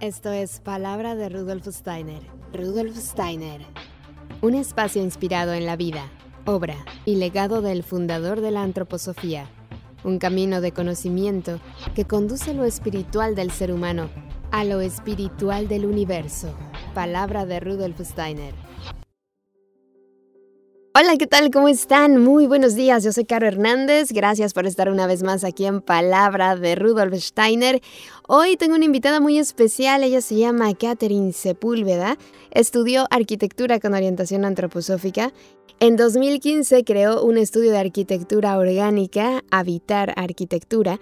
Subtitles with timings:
[0.00, 2.22] Esto es Palabra de Rudolf Steiner.
[2.54, 3.60] Rudolf Steiner.
[4.40, 6.10] Un espacio inspirado en la vida,
[6.46, 9.50] obra y legado del fundador de la antroposofía.
[10.02, 11.60] Un camino de conocimiento
[11.94, 14.08] que conduce lo espiritual del ser humano
[14.50, 16.48] a lo espiritual del universo.
[16.94, 18.54] Palabra de Rudolf Steiner.
[20.92, 21.52] Hola, ¿qué tal?
[21.52, 22.18] ¿Cómo están?
[22.18, 23.04] Muy buenos días.
[23.04, 24.10] Yo soy Caro Hernández.
[24.10, 27.80] Gracias por estar una vez más aquí en Palabra de Rudolf Steiner.
[28.32, 30.04] Hoy tengo una invitada muy especial.
[30.04, 32.16] Ella se llama Catherine Sepúlveda.
[32.52, 35.32] Estudió arquitectura con orientación antroposófica
[35.82, 41.00] en 2015 creó un estudio de arquitectura orgánica, Habitar Arquitectura,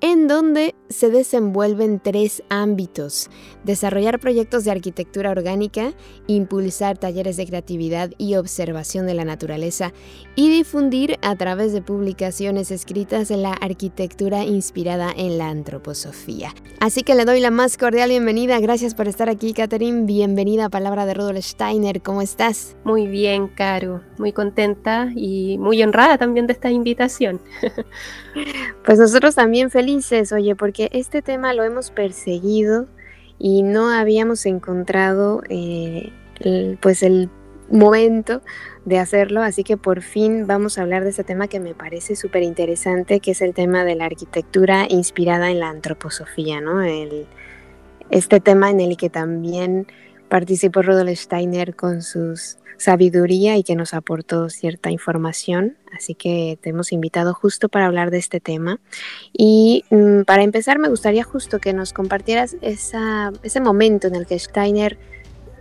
[0.00, 3.28] en donde se desenvuelven tres ámbitos.
[3.64, 5.94] Desarrollar proyectos de arquitectura orgánica,
[6.28, 9.92] impulsar talleres de creatividad y observación de la naturaleza
[10.36, 16.54] y difundir a través de publicaciones escritas la arquitectura inspirada en la antroposofía.
[16.78, 18.60] Así que le doy la más cordial bienvenida.
[18.60, 20.06] Gracias por estar aquí, Catherine.
[20.06, 22.00] Bienvenida a Palabra de Rudolf Steiner.
[22.00, 22.76] ¿Cómo estás?
[22.84, 27.40] Muy bien, Caro muy contenta y muy honrada también de esta invitación.
[28.84, 32.86] Pues nosotros también felices, oye, porque este tema lo hemos perseguido
[33.40, 36.12] y no habíamos encontrado eh,
[36.80, 37.28] pues el
[37.70, 38.40] momento
[38.84, 42.16] de hacerlo, así que por fin vamos a hablar de este tema que me parece
[42.16, 46.82] súper interesante, que es el tema de la arquitectura inspirada en la antroposofía, ¿no?
[48.10, 49.86] Este tema en el que también
[50.28, 55.76] participó Rudolf Steiner con sus sabiduría y que nos aportó cierta información.
[55.92, 58.80] Así que te hemos invitado justo para hablar de este tema.
[59.34, 64.38] Y mm, para empezar, me gustaría justo que nos compartieras ese momento en el que
[64.38, 64.98] Steiner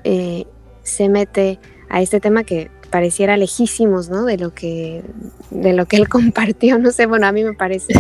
[0.05, 0.45] eh,
[0.81, 1.59] se mete
[1.89, 4.25] a este tema que pareciera lejísimos, ¿no?
[4.25, 5.03] De lo que,
[5.51, 6.77] de lo que él compartió.
[6.79, 7.93] No sé, bueno, a mí me parece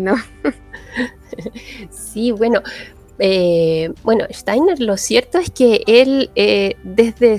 [0.00, 0.16] ¿no?
[1.90, 2.60] Sí, bueno,
[3.18, 7.38] eh, bueno, Steiner, lo cierto es que él eh, desde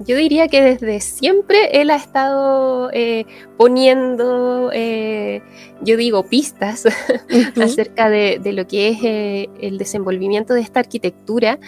[0.00, 3.26] yo diría que desde siempre él ha estado eh,
[3.56, 5.40] poniendo, eh,
[5.82, 6.84] yo digo, pistas
[7.62, 11.58] acerca de, lo que es eh, el desenvolvimiento de esta arquitectura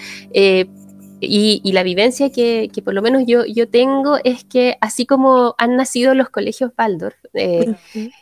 [1.20, 5.76] y, la vivencia que, por lo menos yo, yo tengo es que así como han
[5.76, 7.74] nacido los colegios Waldorf, eh,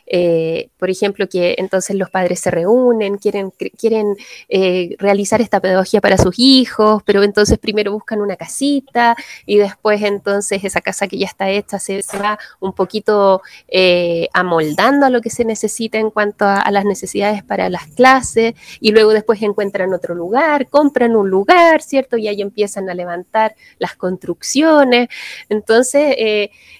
[0.05, 4.15] eh, por ejemplo, que entonces los padres se reúnen, quieren, quieren
[4.49, 10.01] eh, realizar esta pedagogía para sus hijos, pero entonces primero buscan una casita y después
[10.01, 13.41] entonces esa casa que ya está hecha se, va un poquito
[14.33, 18.53] amoldando a lo que se necesita en cuanto a, a las necesidades para las clases
[18.79, 22.17] y luego después encuentran otro lugar, compran un lugar, ¿cierto?
[22.17, 25.09] Y ahí empiezan a levantar las construcciones.
[25.49, 26.15] Entonces,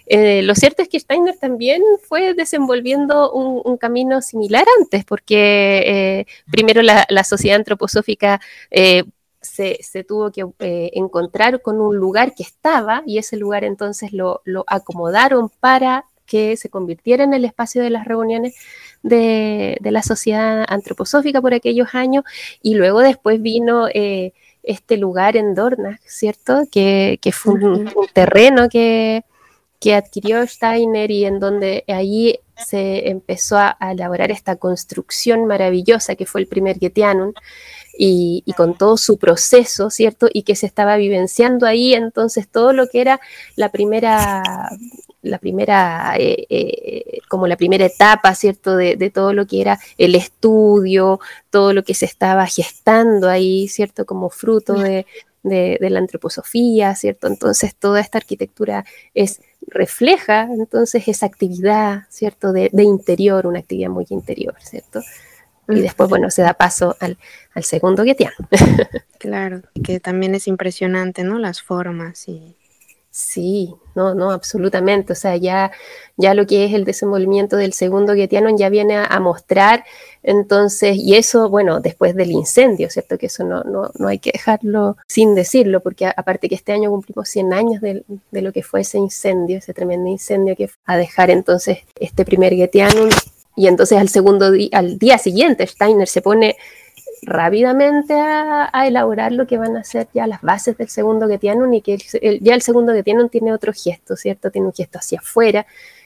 [0.06, 5.84] eh, eh, lo cierto es que Steiner también fue desenvolviendo un, camino similar antes, porque
[5.86, 8.40] eh, primero la, sociedad antroposófica
[9.42, 10.46] se, tuvo que
[10.94, 16.70] encontrar con un lugar que estaba y ese lugar entonces lo, acomodaron para que se
[16.70, 18.56] convirtiera en el espacio de las reuniones
[19.04, 22.24] de, la sociedad antroposófica por aquellos años
[22.62, 23.88] y luego después vino
[24.64, 26.64] este lugar en Dornach, ¿cierto?
[26.72, 29.24] Que, fue un, terreno que,
[29.94, 36.42] adquirió Steiner y en donde ahí se empezó a, elaborar esta construcción maravillosa que fue
[36.42, 37.34] el primer Getianum
[37.98, 40.28] y, y, con todo su proceso, ¿cierto?
[40.32, 43.22] Y que se estaba vivenciando ahí, entonces todo lo que era
[43.56, 44.42] la primera
[45.26, 48.78] la primera, eh, eh, como la primera etapa, ¿cierto?
[48.78, 51.20] De, todo lo que era el estudio,
[51.50, 54.06] todo lo que se estaba gestando ahí, ¿cierto?
[54.06, 55.06] Como fruto de,
[55.44, 57.28] la antroposofía, ¿cierto?
[57.28, 62.52] Entonces toda esta arquitectura es refleja entonces esa actividad, ¿cierto?
[62.52, 65.02] De, interior, una actividad muy interior, ¿cierto?
[65.68, 67.18] Y después, bueno, se da paso al,
[67.54, 68.34] al segundo Guetián.
[69.18, 71.40] Claro, que también es impresionante, ¿no?
[71.40, 72.56] Las formas y
[73.16, 75.14] Sí, no, no, absolutamente.
[75.14, 75.72] O sea, ya,
[76.18, 79.86] ya lo que es el desenvolvimiento del segundo Guetiano ya viene a, mostrar,
[80.22, 83.18] entonces, y eso, bueno, después del incendio, ¿cierto?
[83.18, 86.90] Que eso no, no, no hay que dejarlo sin decirlo, porque aparte que este año
[86.90, 90.78] cumplimos 100 años de, de, lo que fue ese incendio, ese tremendo incendio que fue
[90.86, 93.08] a dejar entonces este primer Guetiano,
[93.56, 96.58] y entonces al segundo día, al día siguiente Steiner se pone
[97.26, 101.74] rápidamente a, elaborar lo que van a ser ya las bases del segundo que tienen
[101.74, 101.98] y que
[102.42, 104.52] ya el segundo que tienen tiene otro gesto, ¿cierto?
[104.52, 105.66] Tiene un gesto hacia afuera,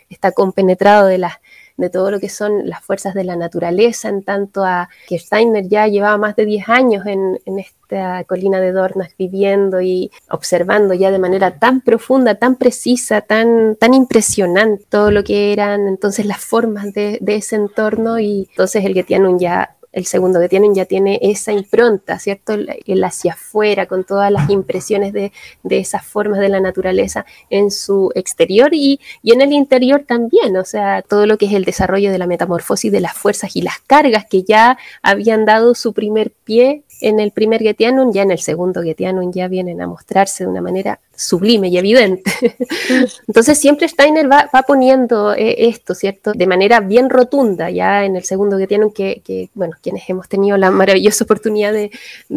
[0.10, 1.34] está compenetrado de las
[1.80, 5.68] de todo lo que son las fuerzas de la naturaleza, en tanto a que Steiner
[5.68, 11.10] ya llevaba más de 10 años en, esta colina de Dornas viviendo y observando ya
[11.10, 16.40] de manera tan profunda, tan precisa, tan, tan impresionante todo lo que eran entonces las
[16.40, 21.20] formas de, ese entorno y entonces el Getianum ya el segundo que tienen ya tiene
[21.22, 22.54] esa impronta, ¿cierto?
[22.54, 25.32] El hacia afuera, con todas las impresiones de,
[25.70, 30.66] esas formas de la naturaleza en su exterior y, y, en el interior también, o
[30.66, 33.80] sea, todo lo que es el desarrollo de la metamorfosis de las fuerzas y las
[33.80, 38.40] cargas que ya habían dado su primer pie en el primer Getianum, ya en el
[38.40, 42.32] segundo Getianum ya vienen a mostrarse de una manera sublime y evidente.
[43.28, 46.32] Entonces siempre Steiner va, poniendo eh, esto, ¿cierto?
[46.34, 50.58] De manera bien rotunda, ya en el segundo Getianum, que, que bueno, quienes hemos tenido
[50.58, 51.90] la maravillosa oportunidad de,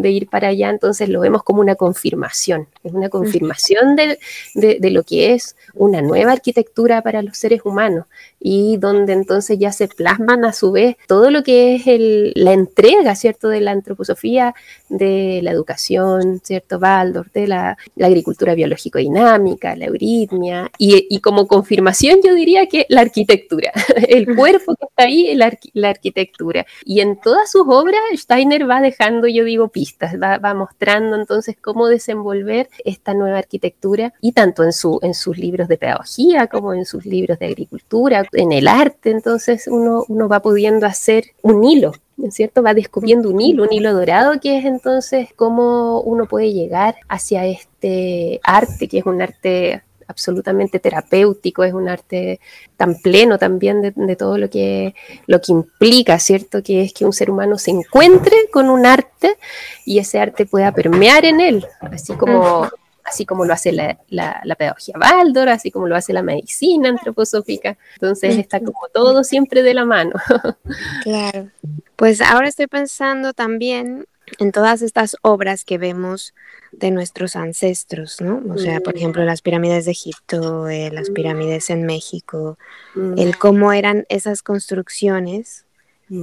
[0.09, 4.17] ir para allá, entonces lo vemos como una confirmación, es una confirmación de,
[4.53, 8.05] de lo que es una nueva arquitectura para los seres humanos
[8.45, 12.51] y donde entonces ya se plasman a su vez todo lo que es el, la
[12.51, 14.52] entrega, ¿cierto?, de la antroposofía,
[14.89, 22.33] de la educación, ¿cierto?, Baldor, de la, agricultura biológico-dinámica, la euritmia, y, como confirmación yo
[22.33, 23.71] diría que la arquitectura,
[24.07, 26.65] el cuerpo que está ahí, la, la arquitectura.
[26.85, 31.55] Y en todas sus obras Steiner va dejando, yo digo, pistas, va, va, mostrando entonces
[31.59, 36.73] cómo desenvolver esta nueva arquitectura, y tanto en, su, en sus libros de pedagogía como
[36.73, 41.63] en sus libros de agricultura, en el arte, entonces uno, uno va pudiendo hacer un
[41.63, 42.63] hilo, ¿no es cierto?
[42.63, 47.45] Va descubriendo un hilo, un hilo dorado, que es entonces cómo uno puede llegar hacia
[47.45, 52.39] este arte, que es un arte absolutamente terapéutico, es un arte
[52.77, 54.93] tan pleno también de, todo lo que,
[55.27, 56.61] lo que implica, ¿cierto?
[56.61, 59.37] Que es que un ser humano se encuentre con un arte
[59.85, 62.69] y ese arte pueda permear en él, así como
[63.03, 67.77] así como lo hace la, la, pedagogía Baldor, así como lo hace la medicina antroposófica.
[67.95, 70.13] Entonces está como todo siempre de la mano.
[71.03, 71.49] Claro.
[71.95, 74.05] Pues ahora estoy pensando también
[74.39, 76.33] en todas estas obras que vemos
[76.71, 78.41] de nuestros ancestros, ¿no?
[78.49, 82.57] O sea, por ejemplo, las pirámides de Egipto, eh, las pirámides en México,
[83.17, 85.65] el cómo eran esas construcciones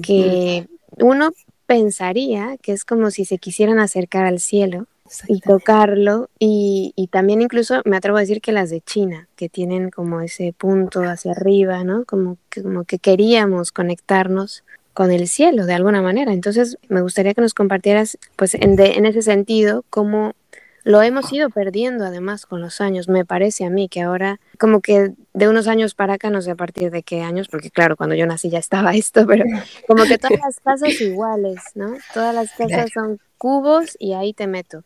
[0.02, 0.66] que
[0.98, 1.32] uno
[1.66, 4.86] pensaría que es como si se quisieran acercar al cielo,
[5.28, 6.28] y tocarlo.
[6.38, 10.20] Y, y, también incluso me atrevo a decir que las de China, que tienen como
[10.20, 12.04] ese punto hacia arriba, ¿no?
[12.04, 16.32] Como que, como que queríamos conectarnos con el cielo de alguna manera.
[16.32, 20.34] Entonces me gustaría que nos compartieras, pues en, en ese sentido, cómo
[20.82, 23.08] lo hemos ido perdiendo además con los años.
[23.08, 26.50] Me parece a mí que ahora, como que de unos años para acá, no sé
[26.50, 29.44] a partir de qué años, porque claro, cuando yo nací ya estaba esto, pero
[29.86, 31.94] como que todas las casas iguales, ¿no?
[32.14, 34.84] Todas las casas son cubos y ahí te meto.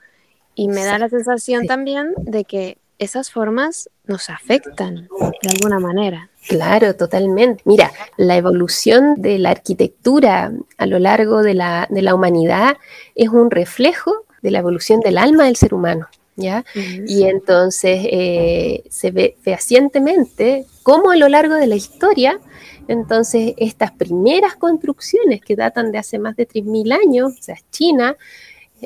[0.54, 5.08] Y me da la sensación también de que esas formas nos afectan
[5.42, 6.30] de alguna manera.
[6.48, 7.62] Claro, totalmente.
[7.64, 12.76] Mira, la evolución de la arquitectura a lo largo de la, de la humanidad
[13.14, 14.12] es un reflejo
[14.42, 16.08] de la evolución del alma del ser humano.
[16.36, 16.64] ¿Ya?
[16.74, 22.40] Y entonces eh, se ve fehacientemente cómo a lo largo de la historia,
[22.88, 28.16] entonces estas primeras construcciones que datan de hace más de 3.000 años, o sea, China,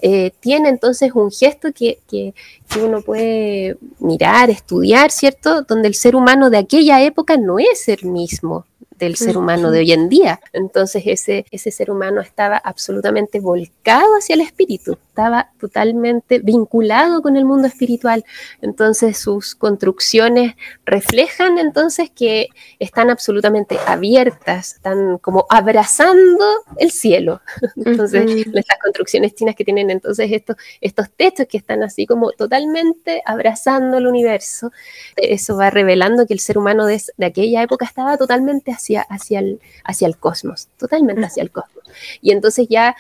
[0.03, 2.35] eh, tiene entonces un gesto que, que,
[2.81, 5.63] uno puede mirar, estudiar, ¿cierto?
[5.63, 8.67] Donde el ser humano de aquella época no es el mismo
[8.99, 10.41] del ser humano de hoy en día.
[10.53, 17.37] Entonces ese, ese ser humano estaba absolutamente volcado hacia el espíritu, estaba totalmente vinculado con
[17.37, 18.25] el mundo espiritual.
[18.61, 20.55] Entonces sus construcciones
[20.85, 22.49] reflejan entonces que
[22.79, 26.45] están absolutamente abiertas, están como abrazando
[26.77, 27.41] el cielo.
[27.77, 33.23] Entonces estas construcciones chinas que tienen entonces estos, estos techos que están así como totalmente
[33.25, 34.73] abrazando el universo,
[35.17, 39.41] eso va revelando que el ser humano de, de aquella época estaba totalmente así hacia,
[39.41, 41.85] el, hacia el cosmos, totalmente hacia el cosmos.
[42.21, 42.97] Y entonces ya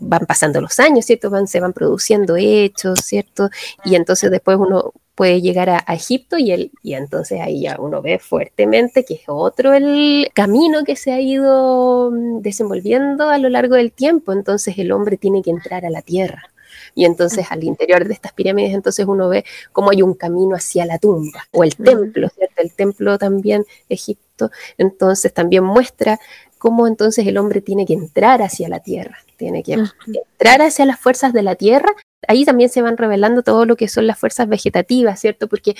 [0.00, 1.30] van pasando los años, ¿cierto?
[1.30, 3.50] Van, se van produciendo hechos, ¿cierto?
[3.84, 8.20] Y entonces después uno puede llegar a, Egipto y, y entonces ahí ya uno ve
[8.20, 13.74] fuertemente que es otro el camino que se ha ido mm, desenvolviendo a lo largo
[13.74, 14.32] del tiempo.
[14.32, 16.50] Entonces el hombre tiene que entrar a la tierra.
[16.94, 20.86] Y entonces al interior de estas pirámides, entonces uno ve cómo hay un camino hacia
[20.86, 22.54] la tumba o el templo, ¿cierto?
[22.56, 26.18] El templo también Egipto, entonces también muestra
[26.58, 30.98] cómo entonces el hombre tiene que entrar hacia la tierra, tiene que entrar hacia las
[30.98, 31.92] fuerzas de la tierra.
[32.26, 35.48] Ahí también se van revelando todo lo que son las fuerzas vegetativas, ¿cierto?
[35.48, 35.76] Porque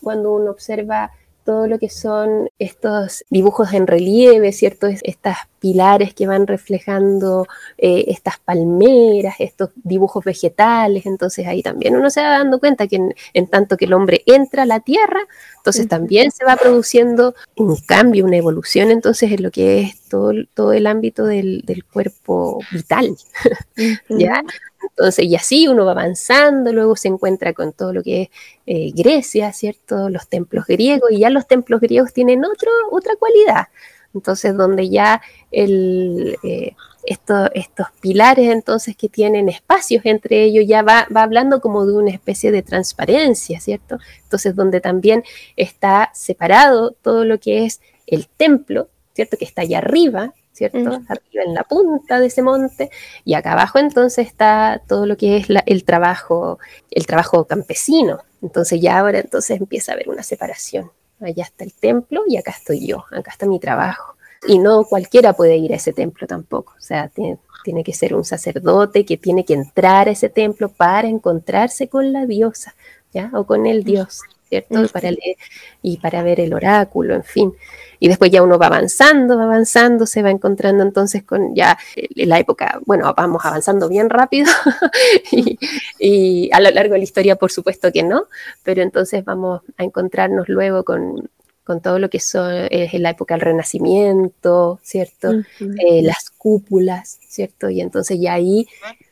[0.00, 1.10] cuando uno observa
[1.44, 4.86] todo lo que son estos dibujos en relieve, ¿cierto?
[4.86, 7.46] Estas pilares que van reflejando
[7.78, 13.00] eh, estas palmeras, estos dibujos vegetales, entonces ahí también uno se va dando cuenta que
[13.34, 15.20] en, tanto que el hombre entra a la tierra,
[15.58, 20.32] entonces también se va produciendo un cambio, una evolución, entonces en lo que es todo,
[20.54, 23.16] todo el ámbito del, del cuerpo vital,
[24.08, 24.42] ¿ya?
[24.82, 28.28] Entonces, y así uno va avanzando, luego se encuentra con todo lo que es
[28.66, 30.08] eh, Grecia, ¿cierto?
[30.08, 33.68] Los templos griegos, y ya los templos griegos tienen otro, otra cualidad.
[34.14, 36.74] Entonces, donde ya el, eh,
[37.04, 41.94] estos, estos pilares entonces que tienen espacios entre ellos, ya va, va hablando como de
[41.94, 43.98] una especie de transparencia, ¿cierto?
[44.22, 45.24] Entonces donde también
[45.56, 49.36] está separado todo lo que es el templo, ¿cierto?
[49.36, 51.00] Que está allá arriba, ¿cierto?
[51.08, 52.90] Arriba en la punta de ese monte
[53.24, 56.58] y acá abajo entonces está todo lo que es el trabajo,
[56.90, 58.20] el trabajo campesino.
[58.42, 60.90] Entonces ya ahora entonces empieza a haber una separación.
[61.20, 64.14] Allá está el templo y acá estoy yo, acá está mi trabajo.
[64.46, 66.74] Y no cualquiera puede ir a ese templo tampoco.
[66.78, 70.70] O sea, tiene, tiene que ser un sacerdote que tiene que entrar a ese templo
[70.70, 72.74] para encontrarse con la diosa,
[73.12, 73.30] ¿ya?
[73.34, 74.86] O con el dios, ¿cierto?
[74.88, 75.36] Para leer
[75.80, 77.52] y para ver el oráculo, en fin.
[78.00, 82.28] Y después ya uno va avanzando, va avanzando, se va encontrando entonces con ya en
[82.28, 84.50] la época, bueno, vamos avanzando bien rápido
[85.32, 85.58] y,
[85.98, 88.24] y, a lo largo de la historia por supuesto que no,
[88.62, 91.30] pero entonces vamos a encontrarnos luego con
[91.70, 95.30] con todo lo que son, es la época del Renacimiento, ¿cierto?
[95.60, 97.70] Eh, las cúpulas, ¿cierto?
[97.70, 98.66] Y entonces ya ahí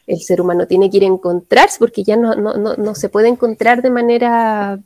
[0.09, 3.11] el ser humano tiene que ir a encontrarse, porque ya no, no, no, no se
[3.11, 4.81] puede encontrar de manera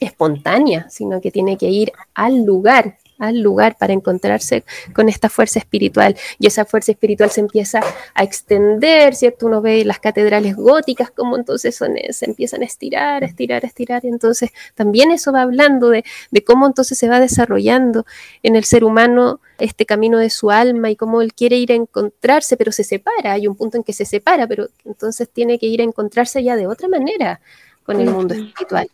[0.00, 4.64] espontánea, sino que tiene que ir al lugar, al lugar para encontrarse
[4.94, 6.16] con esta fuerza espiritual.
[6.38, 7.80] Y esa fuerza espiritual se empieza
[8.14, 9.46] a extender, ¿cierto?
[9.46, 13.66] Uno ve las catedrales góticas, como entonces son, se empiezan a estirar, a estirar, a
[13.66, 14.04] estirar.
[14.04, 18.06] Y entonces también eso va hablando de, de cómo entonces se va desarrollando
[18.42, 21.74] en el ser humano este camino de su alma y cómo él quiere ir a
[21.74, 23.32] encontrarse, pero se separa.
[23.32, 26.54] Hay un punto en que se separa, pero entonces tiene que ir a encontrarse ya
[26.54, 27.40] de otra manera
[27.82, 28.88] con el mundo espiritual.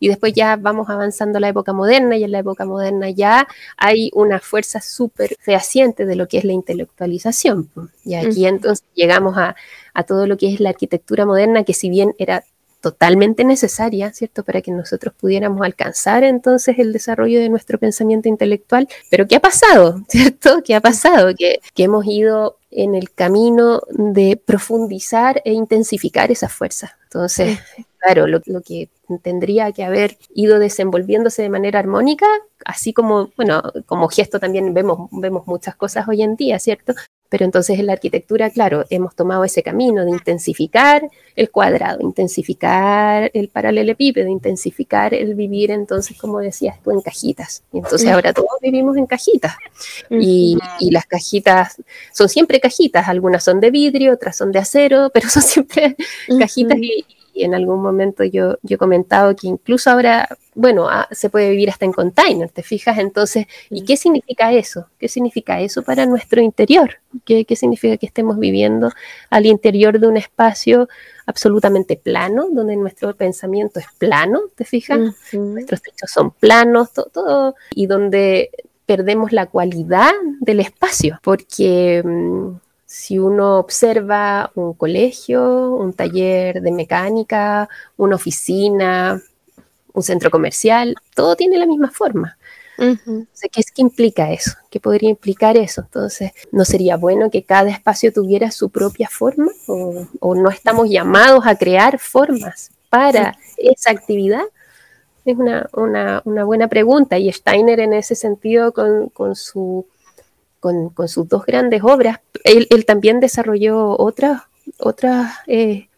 [0.00, 3.46] Y después ya vamos avanzando a la época moderna y en la época moderna ya
[3.76, 7.70] hay una fuerza súper fehaciente de lo que es la intelectualización.
[8.04, 9.54] Y aquí entonces llegamos a,
[9.94, 12.44] a todo lo que es la arquitectura moderna, que si bien era
[12.80, 14.44] totalmente necesaria, ¿cierto?
[14.44, 18.88] Para que nosotros pudiéramos alcanzar entonces el desarrollo de nuestro pensamiento intelectual.
[19.10, 20.02] Pero ¿qué ha pasado?
[20.08, 20.62] ¿Cierto?
[20.64, 21.34] ¿Qué ha pasado?
[21.36, 26.96] Que, que hemos ido en el camino de profundizar e intensificar esa fuerza.
[27.04, 27.58] Entonces,
[27.98, 28.88] claro, lo, lo, que
[29.22, 32.26] tendría que haber ido desenvolviéndose de manera armónica,
[32.64, 36.94] así como, bueno, como gesto también vemos, vemos muchas cosas hoy en día, ¿cierto?
[37.30, 43.30] Pero entonces en la arquitectura, claro, hemos tomado ese camino de intensificar el cuadrado, intensificar
[43.34, 47.64] el paralelepípedo, intensificar el vivir, entonces, como decías tú, en cajitas.
[47.70, 49.56] Y entonces ahora todos vivimos en cajitas.
[50.08, 51.76] Y, y, las cajitas
[52.14, 55.96] son siempre cajitas, algunas son de vidrio, otras son de acero, pero son siempre
[56.38, 57.04] cajitas y,
[57.38, 61.50] y en algún momento yo, yo he comentado que incluso ahora, bueno, ah, se puede
[61.50, 62.98] vivir hasta en container, ¿te fijas?
[62.98, 64.88] Entonces, ¿y qué significa eso?
[64.98, 66.96] ¿Qué significa eso para nuestro interior?
[67.24, 68.90] ¿Qué, qué significa que estemos viviendo
[69.30, 70.88] al interior de un espacio
[71.26, 74.98] absolutamente plano, donde nuestro pensamiento es plano, ¿te fijas?
[75.32, 78.50] Nuestros techos son planos, todo, todo, y donde
[78.84, 82.02] perdemos la cualidad del espacio, porque...
[82.04, 87.68] Mmm, si uno observa un colegio, un taller de mecánica,
[87.98, 89.22] una oficina,
[89.92, 92.38] un centro comercial, todo tiene la misma forma.
[92.78, 94.52] ¿qué, es, ¿Qué implica eso?
[94.70, 95.82] ¿Qué podría implicar eso?
[95.82, 99.52] Entonces, ¿no sería bueno que cada espacio tuviera su propia forma?
[99.66, 104.44] ¿O, no estamos llamados a crear formas para esa actividad?
[105.26, 109.84] Es una, una, una, buena pregunta y Steiner en ese sentido con, con su
[110.60, 114.42] con, sus dos grandes obras, él, también desarrolló otras,
[114.78, 115.88] otras, eh,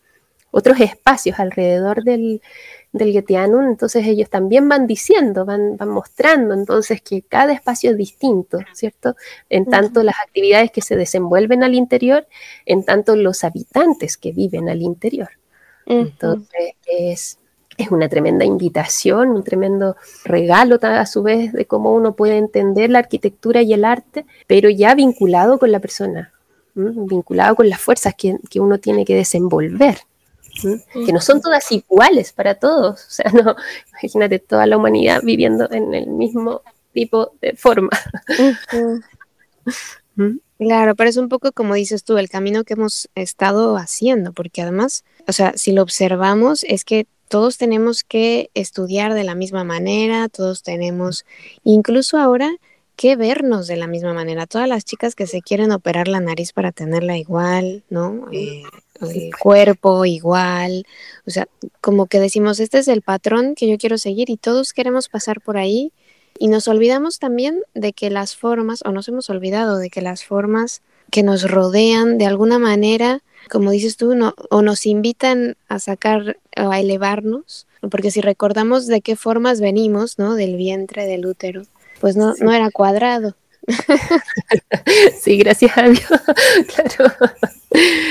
[0.50, 2.40] otros espacios alrededor del,
[2.92, 8.58] del entonces ellos también van diciendo, van, van, mostrando entonces que cada espacio es distinto,
[8.72, 9.16] ¿cierto?
[9.48, 12.26] En tanto las actividades que se desenvuelven al interior,
[12.66, 15.30] en tanto los habitantes que viven al interior.
[15.86, 17.39] Entonces es,
[17.82, 22.90] es una tremenda invitación, un tremendo regalo a su vez de cómo uno puede entender
[22.90, 26.32] la arquitectura y el arte, pero ya vinculado con la persona,
[26.74, 29.98] vinculado con las fuerzas que, que uno tiene que desenvolver.
[30.92, 33.54] que no son todas iguales para todos, o sea, no,
[33.90, 37.90] imagínate toda la humanidad viviendo en el mismo tipo de forma.
[40.58, 44.60] Claro, pero es un poco como dices tú, el camino que hemos estado haciendo, porque
[44.60, 49.62] además, o sea, si lo observamos, es que todos tenemos que estudiar de la misma
[49.62, 51.24] manera, todos tenemos,
[51.62, 52.50] incluso ahora,
[52.96, 54.48] que vernos de la misma manera.
[54.48, 58.26] Todas las chicas que se quieren operar la nariz para tenerla igual, ¿no?
[58.32, 58.64] Eh,
[59.00, 60.84] el cuerpo igual,
[61.24, 61.46] o sea,
[61.80, 65.40] como que decimos, este es el patrón que yo quiero seguir y todos queremos pasar
[65.40, 65.92] por ahí
[66.36, 70.24] y nos olvidamos también de que las formas, o nos hemos olvidado de que las
[70.24, 70.82] formas
[71.12, 76.36] que nos rodean de alguna manera como dices tú, no, o nos invitan a sacar
[76.56, 80.34] o a elevarnos, porque si recordamos de qué formas venimos, ¿no?
[80.34, 81.62] Del vientre, del útero,
[82.00, 83.34] pues no, no era cuadrado,
[85.20, 86.04] sí, gracias a Dios.
[86.74, 87.14] claro.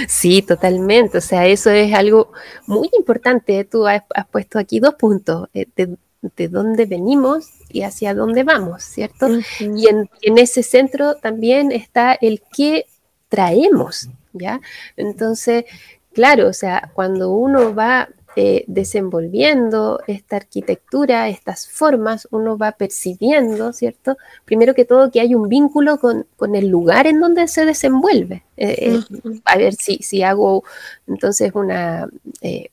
[0.08, 1.18] Sí, totalmente.
[1.18, 2.32] O sea, eso es algo
[2.66, 3.64] muy importante.
[3.66, 5.50] Tú has, puesto aquí dos puntos.
[5.54, 9.30] Eh, de, dónde venimos y hacia dónde vamos, ¿cierto?
[9.60, 12.88] Y en, en, ese centro también está el qué
[13.30, 14.62] traemos, ¿ya?
[14.98, 15.66] Entonces,
[16.14, 23.74] claro, o sea, cuando uno va eh, desenvolviendo esta arquitectura, estas formas, uno va percibiendo,
[23.74, 24.18] ¿cierto?
[24.46, 28.46] Primero que todo, que hay un vínculo con, el lugar en donde se desenvuelve.
[28.62, 30.64] Eh, eh, a ver si, si hago
[31.08, 32.10] entonces una,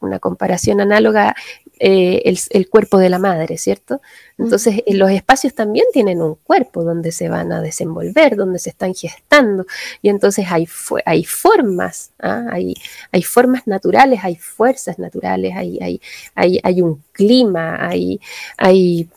[0.01, 1.35] una comparación análoga
[1.79, 4.01] eh, el, cuerpo de la madre, ¿cierto?
[4.39, 8.71] Entonces, eh, los espacios también tienen un cuerpo donde se van a desenvolver, donde se
[8.71, 9.67] están gestando,
[10.01, 10.67] y entonces hay,
[11.05, 12.47] hay formas, ¿ah?
[12.51, 12.75] hay,
[13.13, 16.01] hay, formas naturales, hay fuerzas naturales, hay, hay,
[16.35, 18.21] hay, hay un clima, hay,
[18.57, 19.11] hay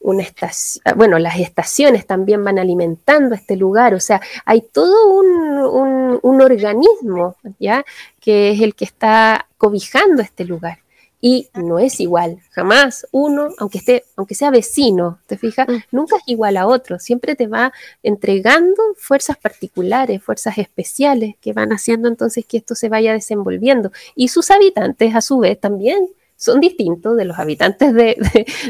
[0.00, 6.20] una estación, bueno, las estaciones también van alimentando este lugar, o sea, hay todo un,
[6.22, 7.84] un, organismo, ¿ya?
[8.20, 10.78] Que es el que está cobijando este lugar
[11.20, 15.76] y no es igual, jamás uno, aunque esté, aunque sea vecino, te fijas, mm.
[15.90, 17.72] nunca es igual a otro, siempre te va
[18.02, 24.28] entregando fuerzas particulares, fuerzas especiales que van haciendo entonces que esto se vaya desenvolviendo y
[24.28, 28.16] sus habitantes a su vez también son distintos de los habitantes de,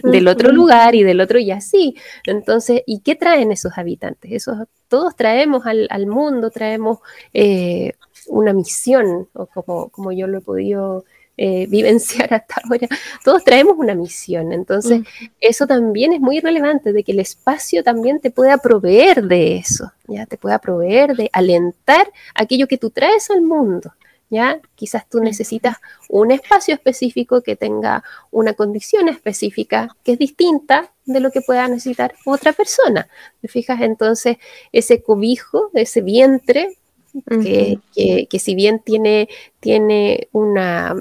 [0.03, 1.97] del otro lugar y del otro y así.
[2.25, 4.33] Entonces, ¿y qué traen esos habitantes?
[4.33, 4.57] Esos,
[4.89, 6.99] todos traemos al, al mundo, traemos
[7.35, 7.93] eh,
[8.29, 11.05] una misión, o como, como yo lo he podido
[11.37, 12.89] eh, vivenciar hasta ahora,
[13.25, 14.53] todos traemos una misión.
[14.53, 15.03] Entonces,
[15.41, 19.93] eso también es muy relevante, de que el espacio también te pueda proveer de eso,
[20.07, 23.93] ya te pueda proveer de alentar aquello que tú traes al mundo.
[24.29, 24.61] ¿Ya?
[24.75, 25.77] Quizás tú necesitas
[26.09, 28.03] un espacio específico que tenga
[28.33, 33.09] una condición específica que es distinta de lo que pueda necesitar otra persona.
[33.41, 33.81] ¿Te fijas?
[33.81, 34.39] Entonces,
[34.73, 36.77] ese cobijo, ese vientre,
[37.25, 39.29] que, si bien tiene,
[39.61, 40.95] tiene una,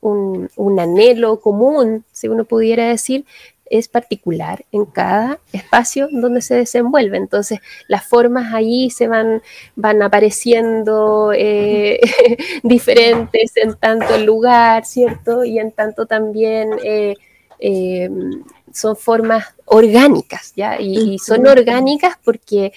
[0.00, 3.24] un, anhelo común, si uno pudiera decir,
[3.72, 7.16] es particular en cada espacio donde se desenvuelve.
[7.16, 9.42] Entonces, las formas ahí se van,
[9.76, 11.98] van apareciendo eh,
[12.62, 15.42] diferentes en tanto el lugar, ¿cierto?
[15.42, 17.14] Y en tanto también eh,
[17.60, 18.10] eh,
[18.74, 20.78] son formas orgánicas, ¿ya?
[20.78, 22.74] Y, y son orgánicas porque,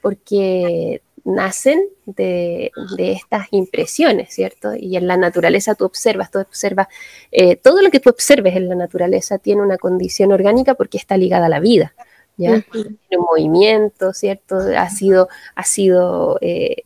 [0.00, 4.74] porque nacen de, estas impresiones, ¿cierto?
[4.74, 6.88] Y en la naturaleza tú observas, tú observas,
[7.30, 11.16] eh, todo lo que tú observes en la naturaleza tiene una condición orgánica porque está
[11.16, 11.94] ligada a la vida,
[12.36, 12.64] ¿ya?
[12.72, 14.56] Tiene un movimiento, ¿cierto?
[14.76, 16.84] Ha sido, ha sido eh,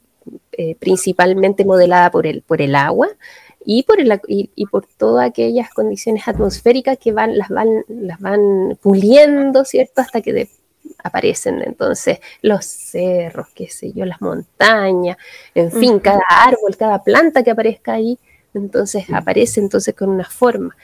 [0.53, 3.09] eh, principalmente modelada por el, por el agua,
[3.69, 8.79] y por, el, y, por todas aquellas condiciones atmosféricas que van, las, van, las van
[8.81, 10.03] puliendo, ¿cierto?
[10.03, 10.49] Hasta que de,
[11.03, 15.17] aparecen entonces los cerros, qué sé yo, las montañas,
[15.55, 18.19] en fin, cada árbol, cada planta que aparezca ahí,
[18.55, 20.77] entonces aparece entonces con una forma.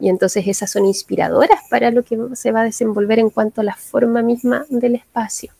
[0.00, 3.64] Y entonces esas son inspiradoras para lo que se va a desenvolver en cuanto a
[3.64, 5.52] la forma misma del espacio.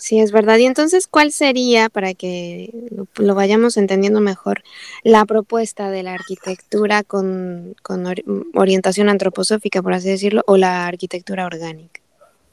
[0.00, 0.56] Sí, es verdad.
[0.56, 2.70] Y entonces, ¿cuál sería, para que
[3.16, 4.62] lo, vayamos entendiendo mejor,
[5.02, 8.06] la propuesta de la arquitectura con, con
[8.54, 11.99] orientación antroposófica, por así decirlo, o la arquitectura orgánica?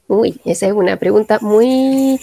[0.08, 2.18] Uy, esa es una pregunta muy,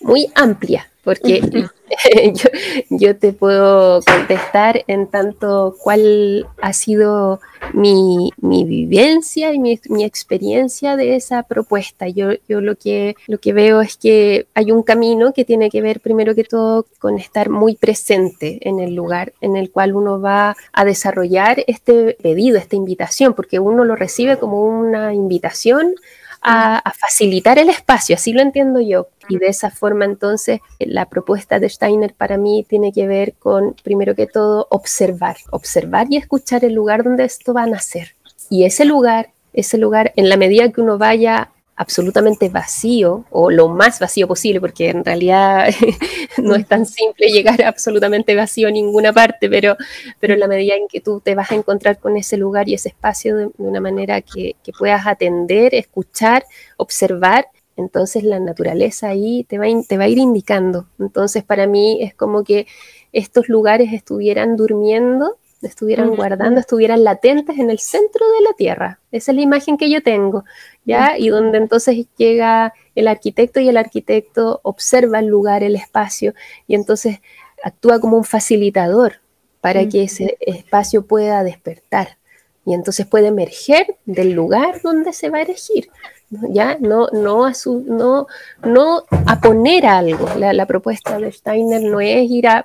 [0.00, 1.40] muy amplia, porque
[2.90, 7.40] yo, te puedo contestar en tanto cuál ha sido
[7.72, 12.08] mi, vivencia y mi, experiencia de esa propuesta.
[12.08, 15.80] Yo, yo lo, que, lo que veo es que hay un camino que tiene que
[15.80, 20.20] ver primero que todo con estar muy presente en el lugar en el cual uno
[20.20, 25.94] va a desarrollar este pedido, esta invitación, porque uno lo recibe como una invitación
[26.42, 29.08] a, facilitar el espacio, así lo entiendo yo.
[29.28, 33.74] Y de esa forma entonces la propuesta de Steiner para mí tiene que ver con,
[33.82, 38.14] primero que todo, observar, observar y escuchar el lugar donde esto va a nacer.
[38.48, 41.50] Y ese lugar, ese lugar, en la medida que uno vaya
[41.80, 45.70] absolutamente vacío o lo más vacío posible, porque en realidad
[46.36, 49.78] no es tan simple llegar absolutamente vacío a ninguna parte, pero,
[50.18, 52.74] pero en la medida en que tú te vas a encontrar con ese lugar y
[52.74, 56.44] ese espacio de, una manera que, puedas atender, escuchar,
[56.76, 60.86] observar, entonces la naturaleza ahí te va, te va a ir indicando.
[60.98, 62.66] Entonces para mí es como que
[63.12, 69.00] estos lugares estuvieran durmiendo estuvieran guardando, estuvieran latentes en el centro de la Tierra.
[69.12, 70.44] Esa es la imagen que yo tengo,
[70.84, 71.18] ¿ya?
[71.18, 76.34] Y donde entonces llega el arquitecto y el arquitecto observa el lugar, el espacio,
[76.66, 77.20] y entonces
[77.62, 79.20] actúa como un facilitador
[79.60, 82.16] para que ese espacio pueda despertar.
[82.64, 85.90] Y entonces puede emerger del lugar donde se va a erigir.
[86.30, 86.76] ¿ya?
[86.80, 88.26] No, no, a, su, no,
[88.62, 90.28] no a poner algo.
[90.36, 92.64] La, propuesta de Steiner no es ir a,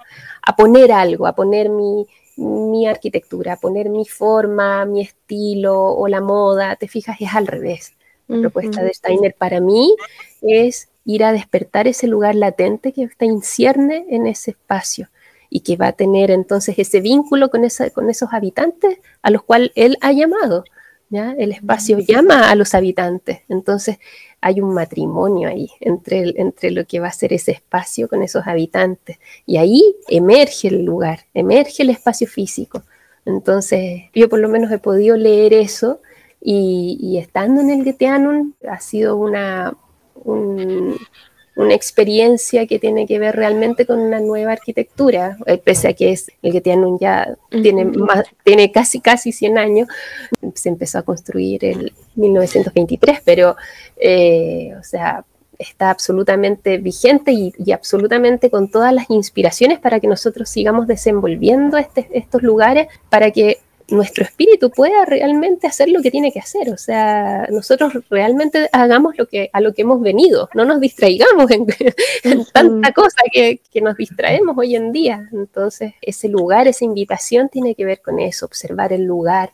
[0.58, 2.06] poner algo, a poner mi,
[2.38, 6.76] mi, arquitectura, poner mi forma, mi estilo o la moda.
[6.76, 7.94] Te fijas, es al revés.
[8.28, 9.96] La propuesta de Steiner para mí
[10.42, 15.10] es ir a despertar ese lugar latente que está incierne en ese espacio
[15.50, 19.44] y que va a tener entonces ese vínculo con, esa, con esos habitantes a los
[19.44, 20.64] cuales él ha llamado.
[21.12, 24.00] El espacio llama a los habitantes, entonces
[24.46, 28.46] hay un matrimonio ahí entre, entre lo que va a ser ese espacio con esos
[28.46, 32.84] habitantes y ahí emerge el lugar, emerge el espacio físico.
[33.26, 36.00] Entonces yo por lo menos he podido leer eso
[36.40, 39.76] y, estando en el Geteanum ha sido una,
[41.56, 46.12] una experiencia que tiene que ver realmente con una nueva arquitectura, eh, pese a que
[46.12, 49.88] es el que tiene ya tiene, más, tiene casi casi 100 años,
[50.54, 53.56] se empezó a construir en 1923, pero,
[53.98, 55.24] eh, o sea,
[55.58, 62.10] está absolutamente vigente y, absolutamente con todas las inspiraciones para que nosotros sigamos desenvolviendo este,
[62.12, 66.70] estos lugares, para que nuestro espíritu pueda realmente hacer lo que tiene que hacer.
[66.72, 71.50] O sea, nosotros realmente hagamos lo que, a lo que hemos venido, no nos distraigamos
[72.24, 75.30] en, tanta cosa que, nos distraemos hoy en día.
[75.32, 79.52] Entonces, ese lugar, esa invitación tiene que ver con eso, observar el lugar,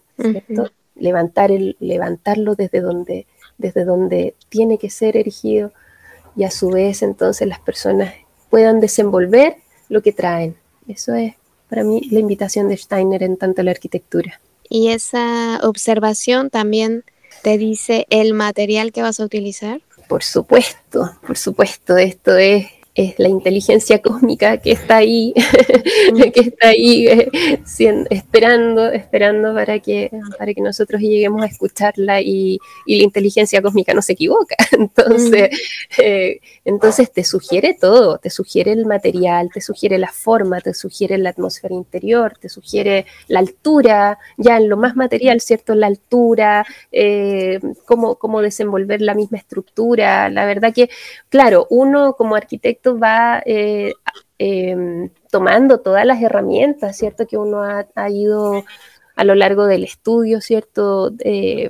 [0.94, 3.26] Levantar el, levantarlo desde donde,
[3.58, 5.72] desde donde tiene que ser erigido
[6.36, 8.14] y a su vez entonces las personas
[8.52, 9.56] puedan desenvolver
[9.90, 10.56] lo que traen.
[10.88, 11.34] Eso es
[11.72, 14.42] para mí la invitación de Steiner en tanto la arquitectura.
[14.68, 17.06] Y esa observación también
[17.44, 19.80] te dice el material que vas a utilizar.
[20.10, 25.34] Por supuesto, por supuesto, esto es es la inteligencia cósmica que está ahí,
[26.34, 27.30] que está ahí eh,
[28.10, 34.02] esperando, esperando para que, para que nosotros lleguemos a escucharla y, la inteligencia cósmica no
[34.02, 34.56] se equivoca.
[34.72, 35.50] Entonces,
[35.98, 41.18] eh, entonces te sugiere todo, te sugiere el material, te sugiere la forma, te sugiere
[41.18, 45.76] la atmósfera interior, te sugiere la altura, ya en lo más material, ¿cierto?
[45.76, 50.30] La altura, eh, cómo, cómo desenvolver la misma estructura.
[50.30, 50.90] La verdad que,
[51.30, 53.94] claro, uno como arquitecto va eh,
[54.38, 57.28] em, tomando todas las herramientas, ¿cierto?
[57.28, 58.64] Que uno ha, ido
[59.16, 61.14] a lo largo del estudio, ¿cierto?
[61.20, 61.70] Eh,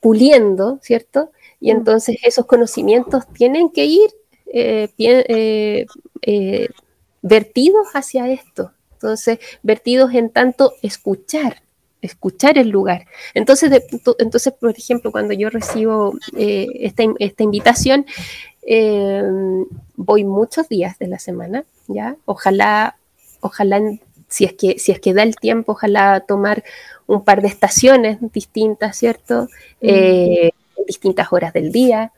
[0.00, 1.32] puliendo, ¿cierto?
[1.60, 1.76] Y mm.
[1.76, 4.10] entonces esos conocimientos tienen que ir
[4.46, 4.88] eh,
[7.22, 8.72] vertidos hacia esto.
[8.92, 11.62] Entonces, vertidos en tanto escuchar,
[12.02, 13.06] escuchar el lugar.
[13.34, 13.82] Entonces,
[14.18, 18.06] entonces por ejemplo, cuando yo recibo esta, esta, invitación,
[18.70, 19.64] Em,
[19.96, 22.16] voy muchos días de la semana, ¿ya?
[22.26, 22.98] Ojalá,
[23.40, 23.80] ojalá,
[24.28, 26.62] si es, que, si es que da el tiempo, ojalá tomar
[27.06, 29.48] un par de estaciones distintas, ¿cierto?
[29.80, 30.50] Eh,
[30.86, 32.12] distintas horas del día,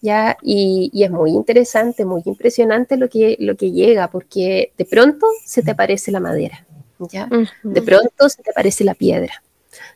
[0.00, 0.36] ¿ya?
[0.42, 5.62] Y, es muy interesante, muy impresionante lo que, lo que llega, porque de pronto se
[5.62, 6.66] te aparece la madera,
[6.98, 7.28] ¿ya?
[7.62, 9.40] De pronto se te aparece la piedra,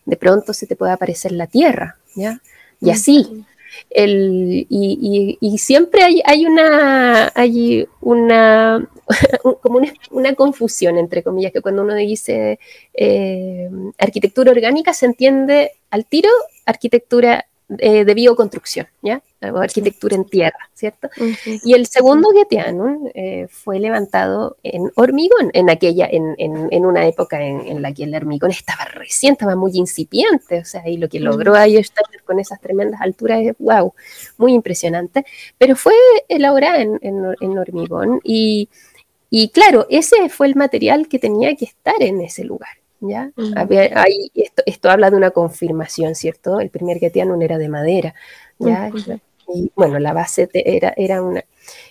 [0.05, 2.41] de pronto se te puede aparecer la tierra, ¿ya?
[2.81, 3.45] Y así,
[3.91, 8.89] el, y, siempre hay, hay, una, hay una,
[9.63, 12.59] como una, confusión, entre comillas, que cuando uno dice
[12.95, 16.31] eh, arquitectura orgánica se entiende al tiro
[16.67, 17.47] arquitectura
[17.79, 19.21] eh, de bioconstrucción, ¿ya?
[19.43, 21.09] O arquitectura en tierra, ¿cierto?
[21.65, 27.43] Y el segundo Getianum eh, fue levantado en hormigón, en aquella, en, en, una época
[27.43, 31.19] en, la que el hormigón estaba recién, estaba muy incipiente, o sea, y lo que
[31.19, 33.93] logró Einstein con esas tremendas alturas es, wow,
[34.39, 35.27] muy impresionante,
[35.59, 35.95] pero fue
[36.29, 38.69] elaborada en, hormigón y,
[39.29, 42.79] y claro, ese fue el material que tenía que estar en ese lugar.
[43.01, 43.31] ¿Ya?
[44.67, 46.61] esto, habla de una confirmación, ¿cierto?
[46.61, 48.15] El primer no era de madera,
[48.59, 48.91] ¿ya?
[49.49, 51.45] Y bueno, la base era, era, una,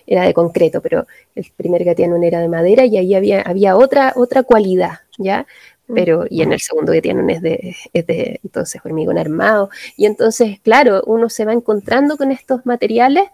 [0.06, 4.14] era de concreto, pero el primer no era de madera y ahí había, había otra,
[4.16, 5.46] otra cualidad, ¿ya?
[5.88, 9.70] Pero, y en el segundo Gatiano es de, es de, entonces, hormigón armado.
[9.96, 13.26] Y entonces, claro, uno se va encontrando con estos materiales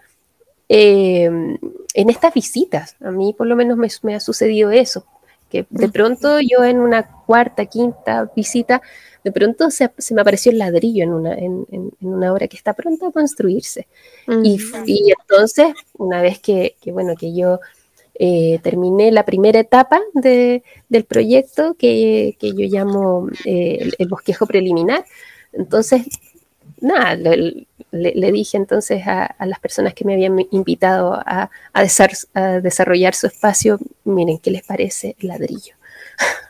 [0.68, 2.98] eh, en estas visitas.
[3.00, 5.06] A mí por lo menos me, me ha sucedido eso
[5.52, 8.82] que de pronto yo en una cuarta, quinta visita,
[9.24, 11.66] de pronto se, me apareció el ladrillo en una, en,
[12.02, 13.88] una obra que está pronta a construirse.
[14.44, 14.60] y,
[15.20, 17.60] entonces, una vez que, bueno, que yo
[18.16, 25.06] eh, terminé la primera etapa del proyecto, que, yo llamo eh, el, bosquejo preliminar,
[25.54, 26.08] entonces,
[26.80, 27.16] nada,
[27.92, 33.80] le, dije entonces a, las personas que me habían invitado a, a, desarrollar su espacio,
[34.04, 35.76] miren, ¿qué les parece el ladrillo?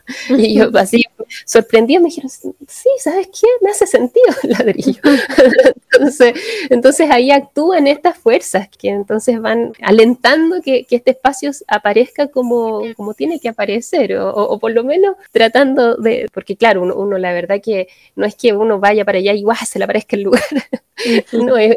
[0.29, 1.03] Y yo así
[1.45, 3.47] sorprendida me dijeron, sí, ¿sabes qué?
[3.61, 5.01] Me hace sentido el ladrillo.
[5.93, 6.33] entonces,
[6.69, 13.13] entonces ahí actúan estas fuerzas que entonces van alentando que, este espacio aparezca como, como
[13.13, 17.87] tiene que aparecer, o, por lo menos tratando de, porque claro, uno, la verdad que
[18.15, 19.57] no es que uno vaya para allá y ¡guau!
[19.65, 20.43] se le aparezca el lugar.
[21.31, 21.75] no, es,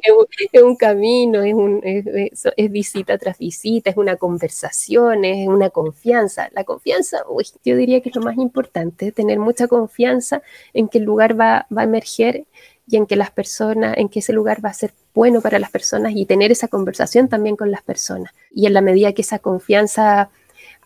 [0.63, 6.51] un camino, es, un, es, visita tras visita, es una conversación, es una confianza.
[6.53, 10.99] La confianza, uy, yo diría que es lo más importante, tener mucha confianza en que
[10.99, 12.47] el lugar va, va a emerger
[12.87, 15.71] y en que las personas, en que ese lugar va a ser bueno para las
[15.71, 18.33] personas y tener esa conversación también con las personas.
[18.53, 20.31] Y en la medida que esa confianza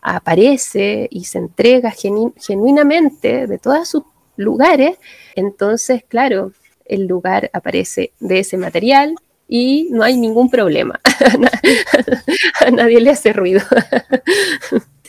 [0.01, 4.03] aparece y se entrega genuinamente de todos sus
[4.37, 4.97] lugares,
[5.35, 6.53] entonces, claro,
[6.85, 9.15] el lugar aparece de ese material
[9.47, 10.99] y no hay ningún problema.
[12.65, 13.61] a nadie le hace ruido.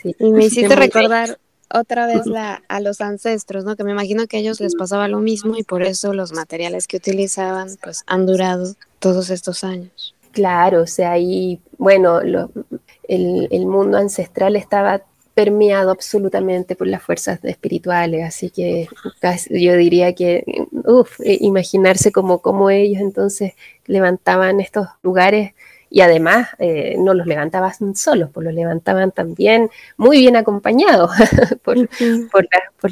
[0.18, 1.38] y me hiciste recordar
[1.72, 3.76] otra vez la, a los ancestros, ¿no?
[3.76, 6.86] Que me imagino que a ellos les pasaba lo mismo y por eso los materiales
[6.86, 10.14] que utilizaban pues han durado todos estos años.
[10.32, 15.02] Claro, o sea, ahí, bueno, el, el, mundo ancestral estaba
[15.34, 18.88] permeado absolutamente por las fuerzas espirituales, así que
[19.50, 20.44] yo diría que,
[20.84, 23.54] uff, eh, imaginarse como, como ellos entonces
[23.86, 25.54] levantaban estos lugares
[25.90, 31.10] y además eh, no los levantaban solos, pues los levantaban también muy bien acompañados
[31.64, 31.76] por,
[32.30, 32.48] por,
[32.80, 32.90] por,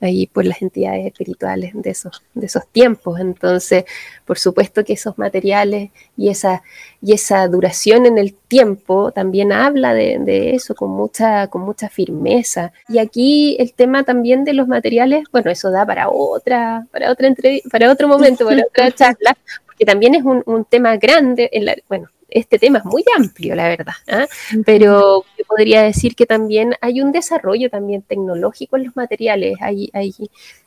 [0.00, 3.20] ahí por las entidades espirituales de esos, de esos tiempos.
[3.20, 3.84] Entonces,
[4.24, 6.62] por supuesto que esos materiales y esa,
[7.00, 12.72] y esa duración en el tiempo también habla de, eso con mucha, con mucha firmeza.
[12.88, 17.32] Y aquí el tema también de los materiales, bueno, eso da para otra, para otra
[17.70, 19.36] para otro momento, para otra charla,
[19.66, 23.54] porque también es un, un tema grande, en la, bueno, este tema es muy amplio,
[23.54, 24.26] la verdad, ¿ah?
[24.64, 29.90] pero yo podría decir que también hay un desarrollo también tecnológico en los materiales, hay,
[29.92, 30.12] hay,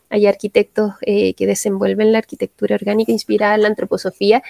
[0.10, 4.44] hay arquitectos eh, que desenvuelven la arquitectura orgánica inspirada en la antroposofía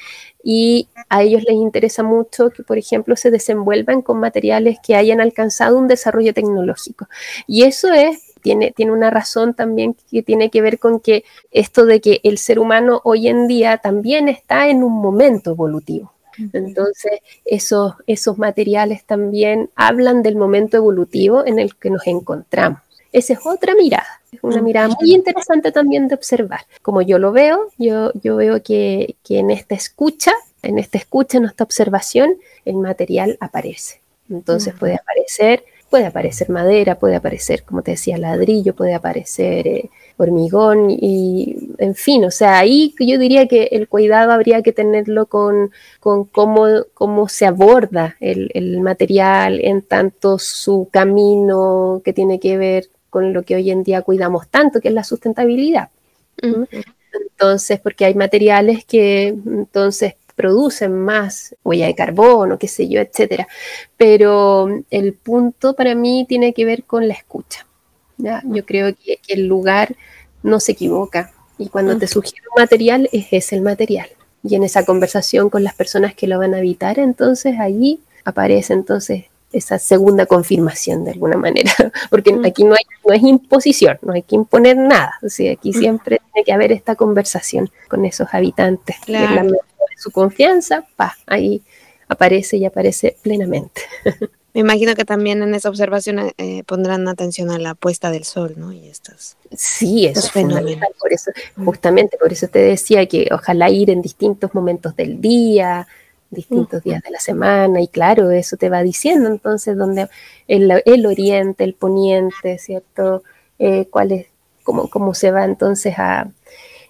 [0.44, 5.22] y a ellos les interesa mucho que, por ejemplo, se desenvuelvan con materiales que hayan
[5.22, 7.08] alcanzado un desarrollo tecnológico.
[7.48, 11.86] Y eso es tiene, tiene, una razón también que tiene que ver con que esto
[11.86, 16.13] de que el ser humano hoy en día también está en un momento evolutivo.
[16.54, 22.80] Entonces, esos, esos materiales también hablan del momento evolutivo en el que nos encontramos.
[23.12, 26.62] Esa es otra mirada, es una mirada muy interesante también de observar.
[26.82, 30.32] Como yo lo veo, yo, yo veo que, que en esta escucha,
[30.64, 34.02] en esta escucha, en esta observación, el material aparece.
[34.30, 39.92] Entonces puede aparecer puede aparecer madera, puede aparecer, como te decía, ladrillo, puede aparecer eh,
[40.18, 45.26] hormigón y, en fin, o sea, ahí yo diría que el cuidado habría que tenerlo
[45.28, 52.58] con, con cómo, cómo se aborda el, material en tanto su camino que tiene que
[52.58, 55.90] ver con lo que hoy en día cuidamos tanto, que es la sustentabilidad.
[57.14, 63.48] Entonces, porque hay materiales que entonces producen más huella de carbono, qué sé yo, etcétera.
[63.98, 67.68] Pero el punto para mí tiene que ver con la escucha.
[68.18, 69.96] Yo creo que, el lugar
[70.42, 71.32] no se equivoca.
[71.58, 74.08] Y cuando te sugiere un material es ese el material.
[74.44, 78.74] Y en esa conversación con las personas que lo van a habitar, entonces ahí aparece
[78.74, 81.72] entonces esa segunda confirmación de alguna manera,
[82.10, 85.72] porque aquí no hay, no es imposición, no hay que imponer nada, o sea, aquí
[85.72, 88.98] siempre tiene que haber esta conversación con esos habitantes.
[89.96, 91.62] Su confianza, pa, ahí
[92.10, 93.82] aparece y aparece plenamente.
[94.54, 98.54] Me imagino que también en esa observación eh, pondrán atención a la puesta del sol,
[98.58, 98.72] ¿no?
[98.72, 99.36] Y estas.
[99.56, 100.90] Sí, eso es fundamental.
[101.00, 101.32] Por eso,
[101.64, 105.88] justamente por eso te decía que ojalá ir en distintos momentos del día,
[106.30, 110.08] distintos días de la semana, y claro, eso te va diciendo entonces dónde
[110.48, 113.24] el, oriente, el poniente, ¿cierto?
[113.60, 114.28] Eh, cuál es,
[114.64, 116.30] cómo, cómo se va entonces a,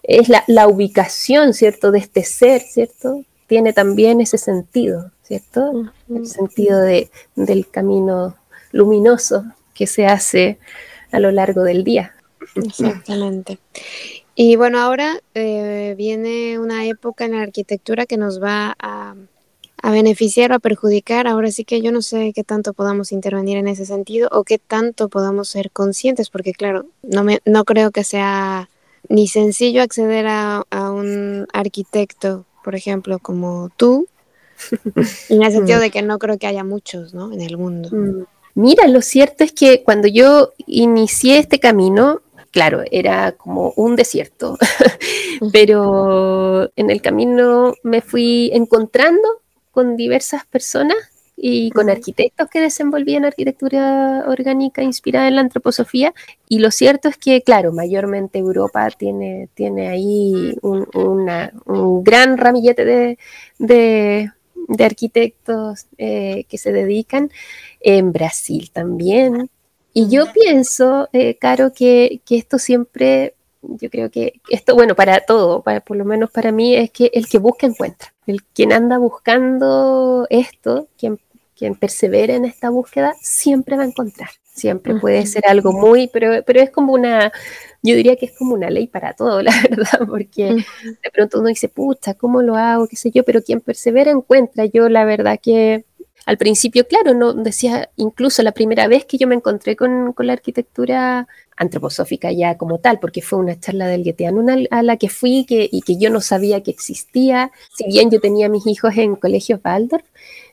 [0.03, 3.23] es la, ubicación, ¿cierto?, de este ser, ¿cierto?
[3.47, 5.91] Tiene también ese sentido, ¿cierto?
[6.09, 8.35] El sentido de, del camino
[8.71, 10.59] luminoso que se hace
[11.11, 12.13] a lo largo del día.
[12.55, 13.57] Exactamente.
[14.35, 19.15] Y bueno, ahora eh, viene una época en la arquitectura que nos va a,
[19.81, 21.27] a, beneficiar o a perjudicar.
[21.27, 24.59] Ahora sí que yo no sé qué tanto podamos intervenir en ese sentido o qué
[24.59, 28.69] tanto podamos ser conscientes, porque claro, no, me, no creo que sea
[29.09, 34.07] ni sencillo acceder a, un arquitecto, por ejemplo, como tú,
[35.29, 37.31] en el sentido de que no creo que haya muchos, ¿no?
[37.31, 37.89] En el mundo.
[37.91, 38.23] Mm.
[38.55, 44.57] Mira, lo cierto es que cuando yo inicié este camino, claro, era como un desierto,
[45.51, 49.27] pero en el camino me fui encontrando
[49.71, 50.97] con diversas personas
[51.35, 56.13] y con arquitectos que desenvolvían arquitectura orgánica inspirada en la antroposofía.
[56.47, 63.17] Y lo cierto es que, claro, mayormente Europa tiene, tiene ahí un, gran ramillete de,
[63.57, 64.31] de,
[64.79, 67.31] arquitectos eh, que se dedican.
[67.79, 69.49] En Brasil también.
[69.93, 75.21] Y yo pienso, eh, Caro, que, que esto siempre yo creo que esto, bueno, para
[75.21, 78.13] todo, para, por lo menos para mí, es que el que busca encuentra.
[78.27, 81.19] El quien anda buscando esto, quien,
[81.55, 84.29] quien persevera en esta búsqueda, siempre va a encontrar.
[84.53, 87.31] Siempre puede ser algo muy, pero, pero es como una,
[87.81, 91.49] yo diría que es como una ley para todo, la verdad, porque de pronto uno
[91.49, 92.87] dice, pucha, ¿cómo lo hago?
[92.87, 93.23] ¿Qué sé yo?
[93.23, 94.65] Pero quien persevera encuentra.
[94.65, 95.85] Yo la verdad que
[96.25, 100.27] al principio, claro, no decía, incluso la primera vez que yo me encontré con, con
[100.27, 105.09] la arquitectura antroposófica ya como tal, porque fue una charla del Goetheano a la que
[105.09, 108.95] fui que, y que yo no sabía que existía, si bien yo tenía mis hijos
[108.97, 110.05] en colegios Waldorf,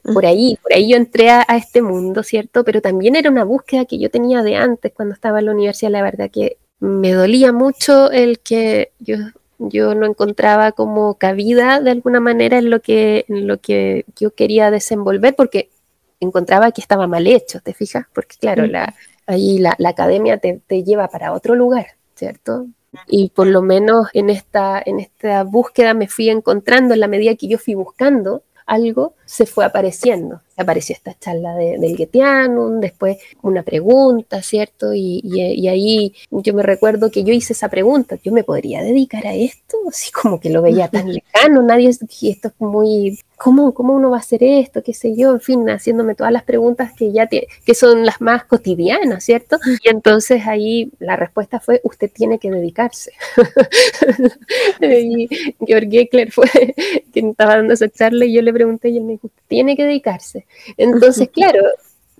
[0.02, 2.64] por ahí, por ahí yo entré a, este mundo, ¿cierto?
[2.64, 5.90] Pero también era una búsqueda que yo tenía de antes cuando estaba en la universidad,
[5.90, 9.16] la verdad que me dolía mucho el que yo,
[9.60, 14.34] yo no encontraba como cabida de alguna manera en lo que, en lo que yo
[14.34, 15.70] quería desenvolver, porque
[16.18, 18.06] encontraba que estaba mal hecho, ¿te fijas?
[18.12, 18.94] Porque claro, la,
[19.26, 22.66] ahí la, academia te, lleva para otro lugar, ¿cierto?
[23.06, 27.36] Y por lo menos en esta, en esta búsqueda me fui encontrando en la medida
[27.36, 30.40] que yo fui buscando algo, se fue apareciendo.
[30.56, 34.92] Apareció esta charla del Getianum, después una pregunta, ¿cierto?
[34.92, 39.28] Y, y, ahí yo me recuerdo que yo hice esa pregunta, ¿yo me podría dedicar
[39.28, 39.76] a esto?
[39.88, 42.06] Así como que lo veía tan lejano, nadie, esto
[42.48, 44.82] es muy ¿cómo, uno va a hacer esto?
[44.82, 45.32] ¿Qué sé yo?
[45.32, 49.58] En fin, haciéndome todas las preguntas que ya que son las más cotidianas, ¿cierto?
[49.82, 53.12] Y entonces ahí la respuesta fue, usted tiene que dedicarse.
[54.80, 55.28] y
[55.66, 56.48] Georg Geckler fue
[57.12, 59.16] quien estaba dando esa charla y yo le pregunté y él me
[59.48, 60.46] tiene que dedicarse.
[60.76, 61.60] Entonces, claro,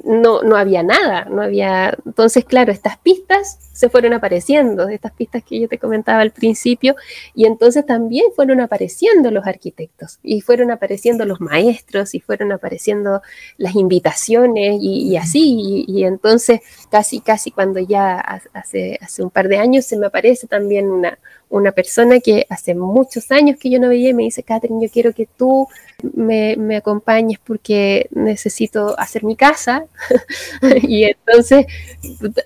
[0.05, 1.97] no, no había nada, no había...
[2.07, 6.97] Entonces, claro, estas pistas se fueron apareciendo, estas pistas que yo te comentaba al principio,
[7.35, 13.23] y entonces también fueron apareciendo los arquitectos, y fueron apareciendo los maestros, y fueron apareciendo
[13.57, 16.61] las invitaciones, y, así, y, entonces
[16.91, 18.19] casi, casi cuando ya
[18.53, 21.19] hace, hace un par de años se me aparece también una,
[21.51, 24.91] una persona que hace muchos años que yo no veía y me dice, Catherine, yo
[24.91, 25.69] quiero que tú
[26.15, 29.85] me, me acompañes porque necesito hacer mi casa.
[30.83, 31.67] y entonces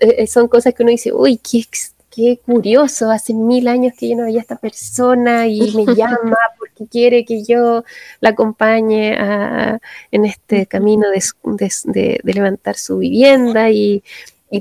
[0.01, 1.63] eh, son cosas que uno dice, uy, qué,
[2.09, 6.37] qué curioso, hace mil años que yo no veía a esta persona y me llama
[6.57, 7.83] porque quiere que yo
[8.21, 9.15] la acompañe
[10.11, 14.03] en este camino de, levantar su vivienda y,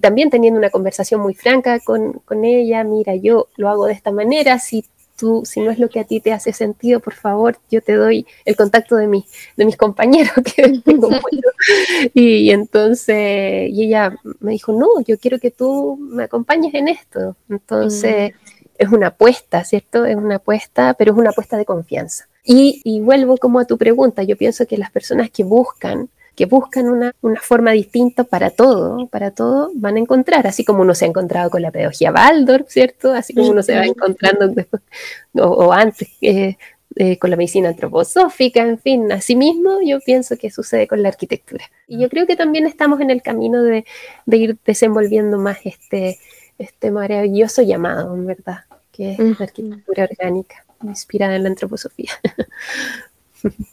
[0.00, 4.11] también teniendo una conversación muy franca con, con, ella, mira, yo lo hago de esta
[4.11, 4.85] manera, si
[5.16, 7.94] tú, si no es lo que a ti te hace sentido, por favor, yo te
[7.94, 9.24] doy el contacto de, mi,
[9.57, 11.09] de mis compañeros que tengo
[12.14, 17.37] y, entonces, y ella me dijo, no, yo quiero que tú me acompañes en esto.
[17.48, 18.70] Entonces, mm.
[18.78, 20.04] es una apuesta, ¿cierto?
[20.04, 22.28] Es una apuesta, pero es una apuesta de confianza.
[22.44, 26.47] Y, y vuelvo como a tu pregunta, yo pienso que las personas que buscan que
[26.47, 31.05] buscan una, forma distinta para todo, para todo, van a encontrar, así como uno se
[31.05, 33.12] ha encontrado con la pedagogía Waldorf, ¿cierto?
[33.12, 34.83] Así como uno se va encontrando después,
[35.35, 36.57] o, antes eh,
[36.97, 41.09] eh, con la medicina antroposófica, en fin, así mismo yo pienso que sucede con la
[41.09, 41.64] arquitectura.
[41.87, 43.85] Y yo creo que también estamos en el camino de,
[44.27, 46.18] ir desenvolviendo más este,
[46.59, 52.11] este maravilloso llamado, en verdad, que es la arquitectura orgánica, inspirada en la antroposofía.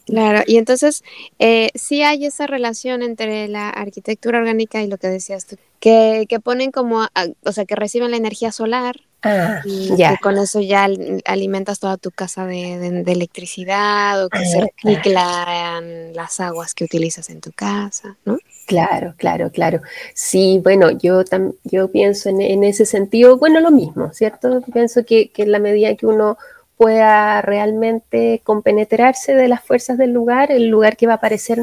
[0.06, 1.02] Claro, y entonces
[1.38, 6.26] eh, sí hay esa relación entre la arquitectura orgánica y lo que decías tú, que,
[6.42, 7.06] ponen como,
[7.44, 10.86] o sea, que reciben la energía solar ah, y que con eso ya
[11.24, 17.30] alimentas toda tu casa de, electricidad o que se ah, reciclan las aguas que utilizas
[17.30, 18.38] en tu casa, ¿no?
[18.66, 19.80] Claro, claro, claro.
[20.14, 21.24] Sí, bueno, yo,
[21.64, 24.62] yo pienso en, ese sentido, bueno, lo mismo, ¿cierto?
[24.72, 26.38] Pienso que, que en la medida que uno
[26.82, 31.60] pueda realmente compenetrarse de las fuerzas del lugar, el lugar que va a aparecer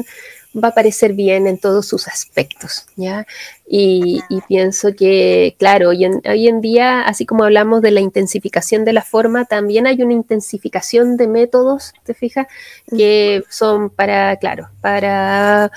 [0.56, 3.24] va a aparecer bien en todos sus aspectos, ¿ya?
[3.68, 8.84] Y, pienso que, claro, hoy en, hoy en, día, así como hablamos de la intensificación
[8.84, 12.48] de la forma, también hay una intensificación de métodos, ¿te fijas?
[12.88, 15.70] Que son para, claro, para,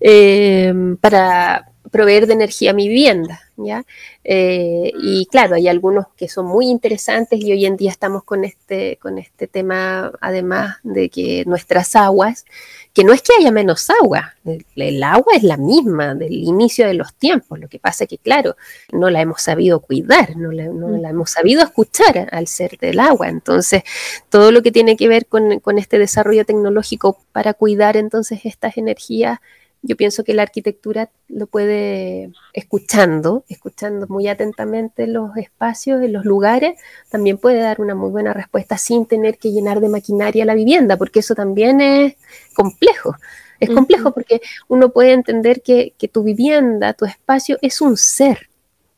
[0.00, 3.84] eh, para proveer de energía a mi vivienda, ¿ya?
[4.24, 8.44] Eh, y claro, hay algunos que son muy interesantes y hoy en día estamos con
[8.44, 12.44] este, con este tema, además de que nuestras aguas,
[12.92, 14.34] que no es que haya menos agua,
[14.76, 18.18] el, agua es la misma del inicio de los tiempos, lo que pasa es que,
[18.18, 18.56] claro,
[18.92, 23.00] no la hemos sabido cuidar, no la, no la hemos sabido escuchar al ser del
[23.00, 23.82] agua, entonces
[24.28, 28.76] todo lo que tiene que ver con, con este desarrollo tecnológico para cuidar entonces estas
[28.76, 29.38] energías
[29.82, 36.24] yo pienso que la arquitectura lo puede, escuchando, escuchando muy atentamente los espacios, en los
[36.24, 36.78] lugares,
[37.10, 40.96] también puede dar una muy buena respuesta sin tener que llenar de maquinaria la vivienda,
[40.96, 42.16] porque eso también es
[42.54, 43.14] complejo.
[43.60, 48.48] Es complejo porque uno puede entender que, tu vivienda, tu espacio es un ser,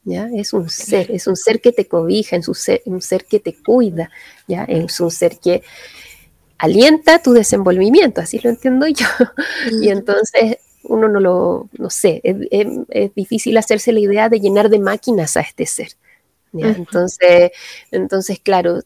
[0.05, 0.29] ¿ya?
[0.35, 3.41] Es un ser, es un ser que te cobija, es un ser, un ser que
[3.41, 4.11] te cuida,
[4.47, 4.65] ¿ya?
[4.65, 5.63] Es un ser que
[6.59, 9.07] alienta tu desenvolvimiento, así lo entiendo yo.
[9.81, 14.79] Y entonces uno no lo, no sé, es, difícil hacerse la idea de llenar de
[14.79, 15.89] máquinas a este ser.
[16.53, 17.53] Entonces,
[17.93, 18.81] entonces, claro,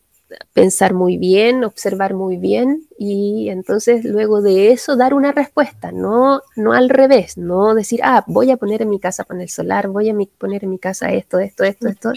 [0.53, 6.43] pensar muy bien, observar muy bien y entonces luego de eso dar una respuesta, no,
[6.57, 10.11] no al revés, no decir, ah, voy a poner en mi casa panel solar, voy
[10.11, 12.13] a poner en mi casa esto, esto, esto, esto,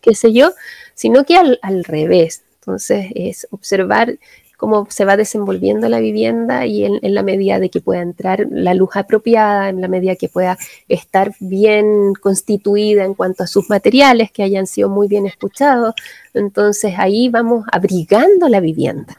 [0.00, 0.52] qué sé yo,
[0.94, 2.44] sino que al, al revés.
[2.60, 4.18] Entonces es observar
[4.62, 8.74] cómo se va desenvolviendo la vivienda y en, la medida de que pueda entrar la
[8.74, 10.56] luz apropiada, en la medida que pueda
[10.86, 15.96] estar bien constituida en cuanto a sus materiales, que hayan sido muy bien escuchados.
[16.32, 19.16] Entonces ahí vamos abrigando la vivienda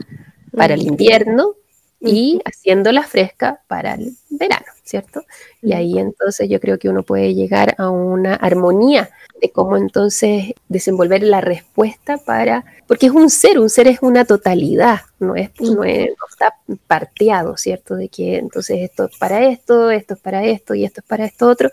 [0.56, 1.56] para el invierno
[2.00, 5.24] y haciéndola fresca para el verano, ¿cierto?
[5.62, 9.10] Y ahí entonces yo creo que uno puede llegar a una armonía
[9.42, 14.26] de cómo entonces desenvolver la respuesta para, porque es un ser, un ser es una
[14.26, 16.56] totalidad, no es, no, está
[16.88, 17.96] parteado, ¿cierto?
[17.96, 21.26] De que entonces esto es para esto, esto es para esto y esto es para
[21.26, 21.72] esto otro,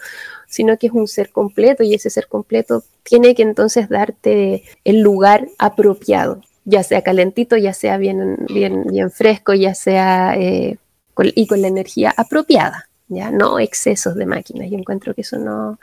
[0.49, 5.01] sino que es un ser completo y ese ser completo tiene que entonces darte el
[5.01, 10.79] lugar apropiado, ya sea calentito, ya sea bien, bien, bien fresco, ya sea eh,
[11.23, 14.71] y con la energía apropiada, ya no excesos de máquinas.
[14.71, 15.79] Yo encuentro que eso no,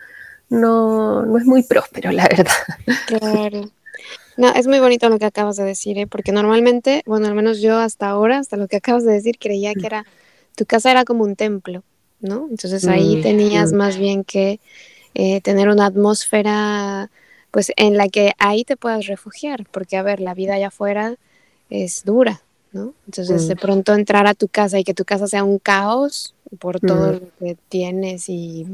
[0.49, 2.51] no, no es muy próspero, la verdad.
[3.05, 3.69] Claro.
[4.37, 6.07] No, es muy bonito lo que acabas de decir, ¿eh?
[6.07, 9.73] porque normalmente, bueno, al menos yo hasta ahora, hasta lo que acabas de decir, creía
[9.73, 10.05] que era,
[10.55, 11.83] tu casa era como un templo,
[12.19, 12.47] ¿no?
[12.49, 13.75] Entonces ahí mm, tenías mm.
[13.75, 14.59] más bien que
[15.15, 17.09] eh, tener una atmósfera,
[17.49, 21.15] pues en la que ahí te puedas refugiar, porque a ver, la vida allá afuera
[21.71, 22.43] es dura,
[22.77, 22.93] ¿no?
[23.07, 23.59] Entonces de mm.
[23.59, 27.21] pronto entrar a tu casa y que tu casa sea un caos por todo lo
[27.39, 28.65] que tienes y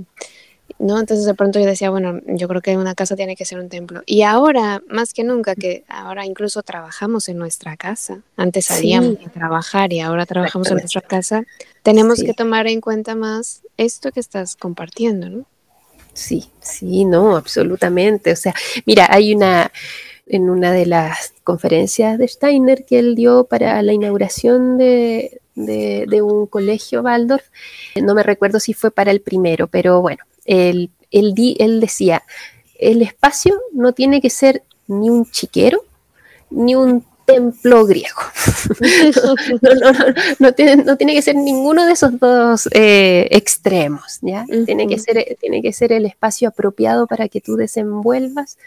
[0.80, 1.00] ¿no?
[1.00, 3.70] Entonces de pronto yo decía, bueno, yo creo que una casa tiene que ser un
[3.70, 4.02] templo.
[4.06, 9.30] Y ahora, más que nunca, que ahora incluso trabajamos en nuestra casa, antes salíamos a
[9.30, 11.44] trabajar y ahora trabajamos en nuestra casa,
[11.84, 15.46] tenemos que tomar en cuenta más esto que estás compartiendo, ¿no?
[16.14, 18.32] Sí, sí, no, absolutamente.
[18.32, 18.54] O sea,
[18.86, 19.72] mira, hay una,
[20.26, 26.22] en una de las conferencias de Steiner que él dio para la inauguración de, de,
[26.22, 27.46] un colegio Waldorf,
[28.02, 32.24] no me recuerdo si fue para el primero, pero bueno, él, él, decía,
[32.80, 35.84] el espacio no tiene que ser ni un chiquero,
[36.50, 38.20] ni un templo griego.
[40.40, 44.46] no, tiene, que ser ninguno de esos dos eh, extremos, ¿ya?
[44.66, 48.58] tiene, que ser, tiene que ser el espacio apropiado para que tú desenvuelvas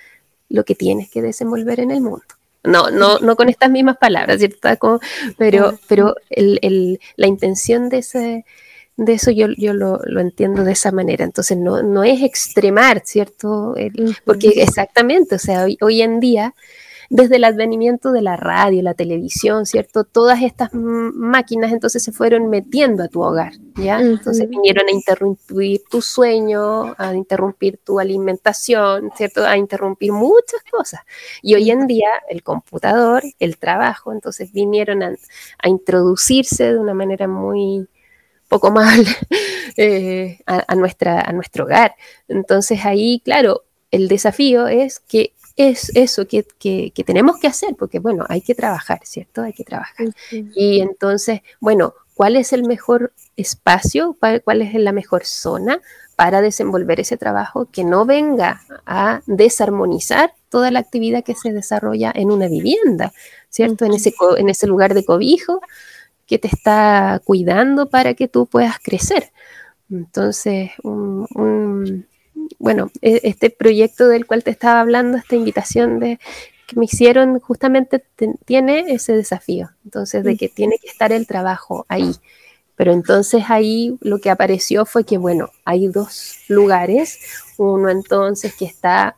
[0.48, 2.24] lo que tienes que desenvolver en el mundo.
[2.64, 5.00] No, no, no con estas mismas palabras, ¿cierto?
[5.38, 8.44] pero, pero la intención de ese,
[8.96, 11.24] de eso yo, yo lo, entiendo de esa manera.
[11.24, 13.74] Entonces no, no es extremar, ¿cierto?
[14.24, 16.54] porque exactamente, o sea, hoy, en día,
[17.10, 20.04] desde el advenimiento de la radio, la televisión, ¿cierto?
[20.04, 24.00] Todas estas máquinas entonces se fueron metiendo a tu hogar, ¿ya?
[24.00, 29.44] Entonces vinieron a interrumpir tu sueño, a interrumpir tu alimentación, ¿cierto?
[29.44, 31.00] A interrumpir muchas cosas.
[31.42, 35.14] Y hoy en día el computador, el trabajo, entonces vinieron a,
[35.58, 37.88] a introducirse de una manera muy
[38.48, 39.04] poco mal
[39.76, 41.94] eh, a, nuestra, a nuestro hogar.
[42.28, 46.44] Entonces ahí, claro, el desafío es que es eso que,
[47.04, 49.42] tenemos que hacer, porque bueno, hay que trabajar, ¿cierto?
[49.42, 50.08] Hay que trabajar.
[50.30, 54.16] Y entonces, bueno, ¿cuál es el mejor espacio?
[54.18, 55.80] ¿Cuál es la mejor zona
[56.16, 62.12] para desenvolver ese trabajo que no venga a desarmonizar toda la actividad que se desarrolla
[62.14, 63.12] en una vivienda,
[63.50, 63.84] ¿cierto?
[63.84, 65.60] En ese, en ese lugar de cobijo
[66.26, 69.30] que te está cuidando para que tú puedas crecer.
[69.90, 70.70] Entonces,
[72.58, 76.18] bueno, e, este proyecto del cual te estaba hablando, esta invitación de,
[76.66, 78.04] que me hicieron, justamente
[78.44, 82.12] tiene ese desafío, entonces, de que tiene que estar el trabajo ahí.
[82.74, 87.18] Pero entonces ahí lo que apareció fue que, bueno, hay dos lugares,
[87.56, 89.16] uno entonces que está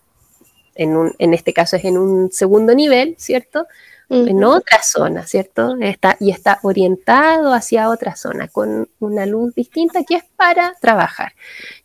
[0.76, 3.66] en, un, en este caso es en un segundo nivel, ¿cierto?
[4.10, 5.76] en otra zona, ¿cierto?
[5.80, 11.34] Está, y está orientado hacia otra zona con una luz distinta que es para trabajar,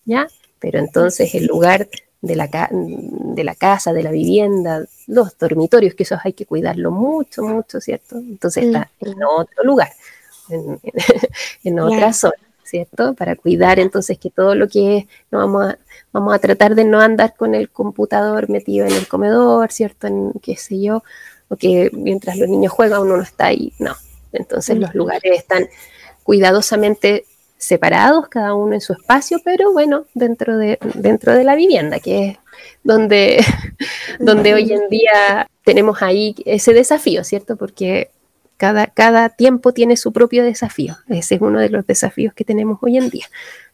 [0.05, 0.27] ¿ya?
[0.63, 1.89] Pero entonces el lugar
[2.21, 6.89] de la, de la casa, de la vivienda, los dormitorios, que esos hay que cuidarlo
[6.89, 8.15] mucho, mucho, ¿cierto?
[8.15, 9.89] Entonces está en otro lugar,
[10.49, 12.33] en, otra zona.
[12.63, 13.13] ¿cierto?
[13.13, 15.77] Para cuidar entonces que todo lo que es, no vamos a,
[16.13, 20.07] vamos a tratar de no andar con el computador metido en el comedor, ¿cierto?
[20.07, 21.03] En qué sé yo,
[21.49, 23.95] o que mientras los niños juegan uno no está ahí, no.
[24.31, 25.67] Entonces los lugares están
[26.23, 27.25] cuidadosamente
[27.63, 32.27] separados, cada uno en su espacio, pero bueno, dentro de, dentro de la vivienda, que
[32.29, 32.37] es
[32.83, 33.43] donde,
[34.19, 37.55] donde hoy en día tenemos ahí ese desafío, ¿cierto?
[37.55, 38.11] Porque
[38.57, 40.97] cada, cada tiempo tiene su propio desafío.
[41.07, 43.25] Ese es uno de los desafíos que tenemos hoy en día.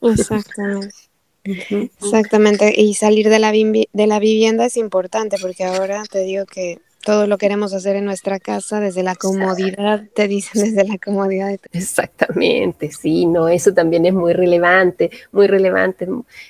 [0.02, 0.96] Exactamente.
[1.44, 6.80] Exactamente, y salir de la, de la vivienda es importante porque ahora te digo que
[7.10, 11.60] todo lo queremos hacer en nuestra casa desde la comodidad, te dicen desde la comodidad.
[11.72, 16.08] Exactamente, sí, no, eso también es muy relevante, muy relevante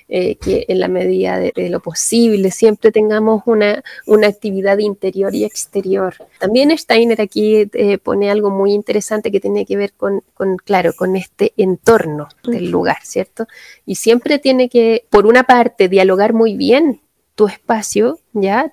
[0.09, 5.45] eh, que en la medida de, lo posible siempre tengamos una, una actividad interior y
[5.45, 6.15] exterior.
[6.39, 10.91] También Steiner aquí eh, pone algo muy interesante que tiene que ver con, con, claro,
[10.91, 13.47] con este entorno del lugar, ¿cierto?
[13.85, 16.99] Y siempre tiene que, por una parte, dialogar muy bien
[17.39, 18.71] tu espacio, ya,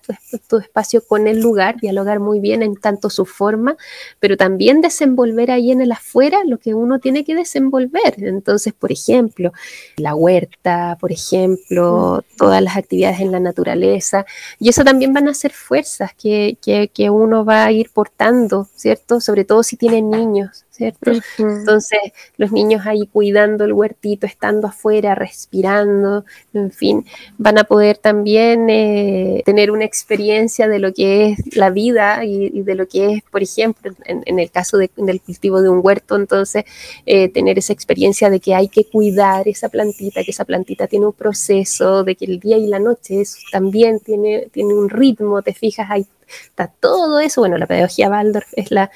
[0.48, 3.76] tu, espacio con el lugar, dialogar muy bien en tanto su forma,
[4.20, 8.14] pero también desenvolver ahí en el afuera lo que uno tiene que desenvolver.
[8.18, 9.52] Entonces, por ejemplo,
[9.96, 14.26] la huerta, por ejemplo, todas las actividades en la naturaleza,
[14.58, 18.68] y eso también van a ser fuerzas que, que, que uno va a ir portando,
[18.74, 19.20] ¿cierto?
[19.20, 21.12] Sobre todo si tiene niños, ¿cierto?
[21.38, 21.98] Entonces,
[22.36, 27.06] los niños ahí cuidando el huertito, estando afuera, respirando, en fin,
[27.38, 32.62] van a poder también eh, tener una experiencia de lo que es la vida y,
[32.62, 36.64] de lo que es, por ejemplo, en, el caso del cultivo de un huerto, entonces,
[37.06, 41.06] eh, tener esa experiencia de que hay que cuidar esa plantita, que esa plantita tiene
[41.06, 43.22] un proceso, de que el día y la noche
[43.52, 48.48] también tiene, tiene un ritmo, te fijas, ahí está todo eso, bueno, la pedagogía Waldorf
[48.56, 48.90] es la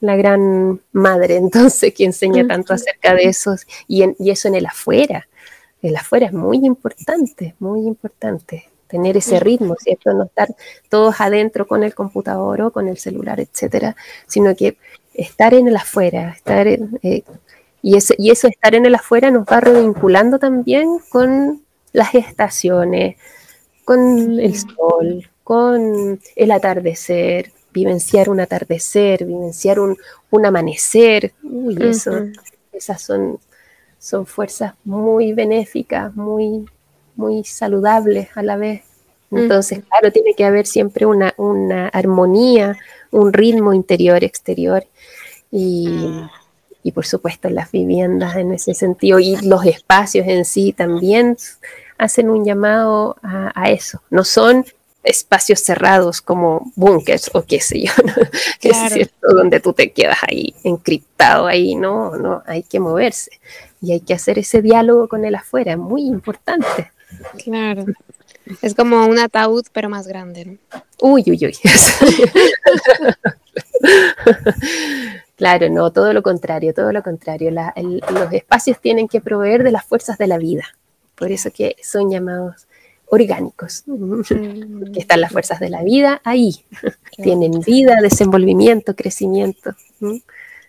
[0.00, 3.54] la gran madre, entonces, que enseña tanto acerca de eso,
[3.86, 5.28] y, eso en el afuera.
[5.80, 10.12] El afuera es muy importante, muy importante, tener ese ritmo, ¿cierto?
[10.12, 10.48] No estar
[10.90, 14.76] todos adentro con el computador o con el celular, etcétera, sino que
[15.14, 17.24] estar en el afuera, estar eh,
[17.80, 21.62] y, ese, y eso estar en el afuera nos va revinculando también con
[21.92, 23.16] las estaciones,
[23.84, 29.96] con el sol, con el atardecer, vivenciar un atardecer, vivenciar un,
[30.44, 31.32] amanecer.
[31.42, 32.26] Uy, eso,
[32.72, 33.38] esas son,
[33.98, 36.66] son fuerzas muy benéficas, muy,
[37.16, 38.82] muy saludables a la vez.
[39.30, 42.76] Entonces, claro, tiene que haber siempre una, una armonía,
[43.10, 44.84] un ritmo interior-exterior
[45.50, 45.88] y,
[46.82, 51.38] y, por supuesto las viviendas en ese sentido y los espacios en sí también
[51.96, 54.02] hacen un llamado a, a eso.
[54.10, 54.66] No son
[55.02, 57.92] espacios cerrados como búnkers o qué sé yo,
[58.62, 63.30] es cierto, donde tú te quedas ahí encriptado ahí, no, no, hay que moverse
[63.80, 66.92] y hay que hacer ese diálogo con el afuera, muy importante.
[67.42, 67.86] Claro.
[68.60, 70.58] Es como un ataúd, pero más grande, ¿no?
[71.00, 71.56] Uy, uy, uy.
[75.36, 77.50] claro, no, todo lo contrario, todo lo contrario.
[77.50, 80.64] los espacios tienen que proveer de las fuerzas de la vida.
[81.14, 82.66] Por eso que son llamados
[83.06, 83.84] orgánicos,
[84.92, 86.64] que están las fuerzas de la vida ahí,
[87.22, 89.74] tienen vida, desenvolvimiento, crecimiento,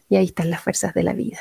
[0.09, 1.39] y ahí están las fuerzas de la vida.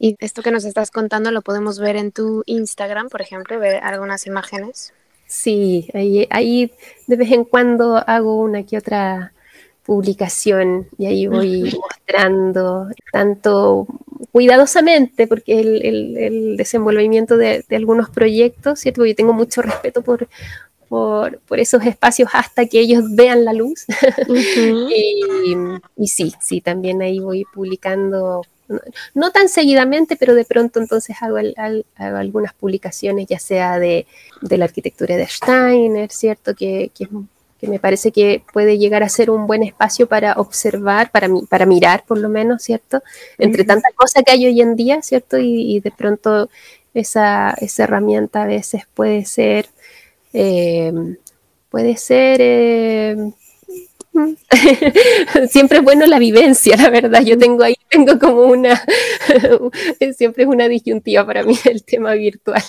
[0.00, 3.84] Y esto que nos estás contando lo podemos ver en tu Instagram, por ejemplo, ver
[3.84, 4.92] algunas imágenes.
[5.26, 6.72] Sí, ahí, ahí
[7.06, 9.32] de vez en cuando hago una que otra
[9.84, 13.86] publicación y ahí voy mostrando tanto
[14.32, 19.04] cuidadosamente, porque el, desenvolvimiento de, algunos proyectos, ¿cierto?
[19.04, 20.28] Yo tengo mucho respeto por,
[20.88, 23.86] por, esos espacios hasta que ellos vean la luz.
[25.96, 28.42] y, sí, sí, también ahí voy publicando,
[29.14, 31.36] no, tan seguidamente, pero de pronto entonces hago,
[31.96, 34.06] algunas publicaciones, ya sea de,
[34.42, 36.54] la arquitectura de Steiner, ¿cierto?
[36.54, 36.90] Que,
[37.60, 41.66] que me parece que puede llegar a ser un buen espacio para observar, para, para
[41.66, 43.02] mirar por lo menos, ¿cierto?
[43.36, 45.36] Entre tantas cosas que hay hoy en día, ¿cierto?
[45.38, 46.48] Y, de pronto
[46.94, 49.66] esa, herramienta a veces puede ser,
[50.32, 50.92] eh,
[51.68, 52.38] puede ser...
[52.40, 53.32] Eh,
[55.48, 57.22] siempre es bueno la vivencia, la verdad.
[57.22, 58.82] Yo tengo ahí, tengo como una,
[60.16, 62.62] siempre es una disyuntiva para mí el tema virtual.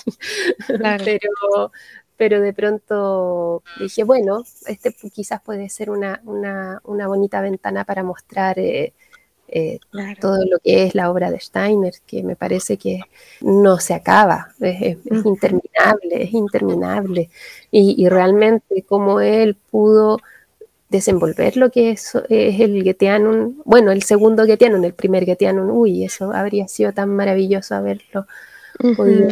[0.68, 1.72] Pero,
[2.16, 6.20] pero de pronto dije, bueno, este quizás puede ser una,
[6.84, 8.92] bonita ventana para mostrar eh,
[9.54, 9.78] eh,
[10.18, 13.00] todo lo que es la obra de Steiner, que me parece que
[13.42, 17.28] no se acaba, es, interminable, es interminable.
[17.70, 20.18] Y, realmente como él pudo
[20.92, 26.32] desenvolver lo que es, el Getianum, bueno, el segundo Getianum, el primer Getianum, uy, eso
[26.32, 28.26] habría sido tan maravilloso haberlo
[28.96, 29.28] podido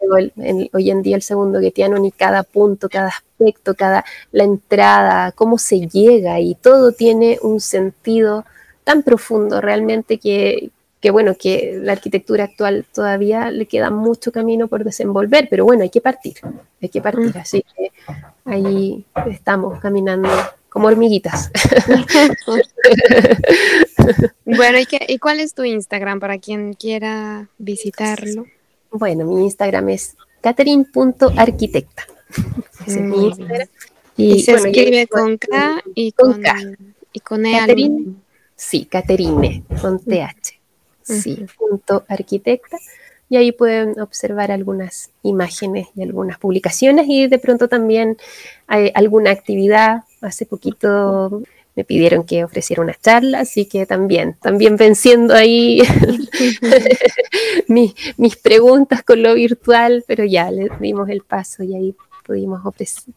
[0.00, 5.32] pero hoy en día el segundo Getianum y cada punto, cada aspecto, cada la entrada,
[5.32, 8.44] cómo se llega y todo tiene un sentido
[8.84, 14.68] tan profundo realmente que, que bueno, que la arquitectura actual todavía le queda mucho camino
[14.68, 16.34] por desenvolver, pero bueno, hay que partir,
[16.80, 17.90] hay que partir, así que
[18.44, 20.28] ahí estamos caminando
[20.74, 21.52] como hormiguitas.
[24.44, 28.44] bueno, ¿y, ¿y, cuál es tu Instagram para quien quiera visitarlo?
[28.90, 32.06] Bueno, mi Instagram es catherine.arquitecta.
[32.88, 33.68] es mi Instagram.
[34.16, 36.56] Y, se escribe con K y con, K.
[37.12, 37.60] Y con E.
[38.56, 40.58] sí, Caterine, con TH.
[41.04, 42.78] Sí, punto arquitecta.
[43.28, 48.16] Y ahí pueden observar algunas imágenes y algunas publicaciones y de pronto también
[48.66, 50.02] hay alguna actividad.
[50.26, 51.42] Hace poquito
[51.76, 55.82] me pidieron que ofreciera una charla, así que también, también venciendo ahí
[57.68, 63.12] mis, preguntas con lo virtual, pero ya le dimos el paso y ahí pudimos ofrecer,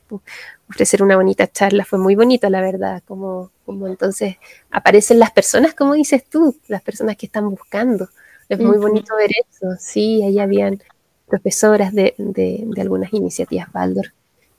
[0.69, 4.37] ofrecer una bonita charla, fue muy bonito la verdad, como, como entonces
[4.71, 8.09] aparecen las personas, como dices tú, las personas que están buscando.
[8.49, 10.81] Es muy bonito ver eso, sí, ahí habían
[11.27, 14.13] profesoras de, de, de algunas iniciativas Baldor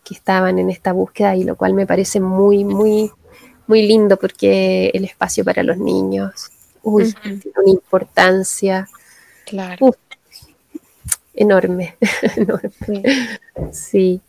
[0.08, 3.10] que estaban en esta búsqueda y lo cual me parece muy, muy
[3.68, 6.50] muy lindo porque el espacio para los niños,
[6.82, 8.88] uy, tiene una importancia
[9.44, 9.94] claro.
[11.34, 11.96] enorme,
[13.72, 14.20] Sí.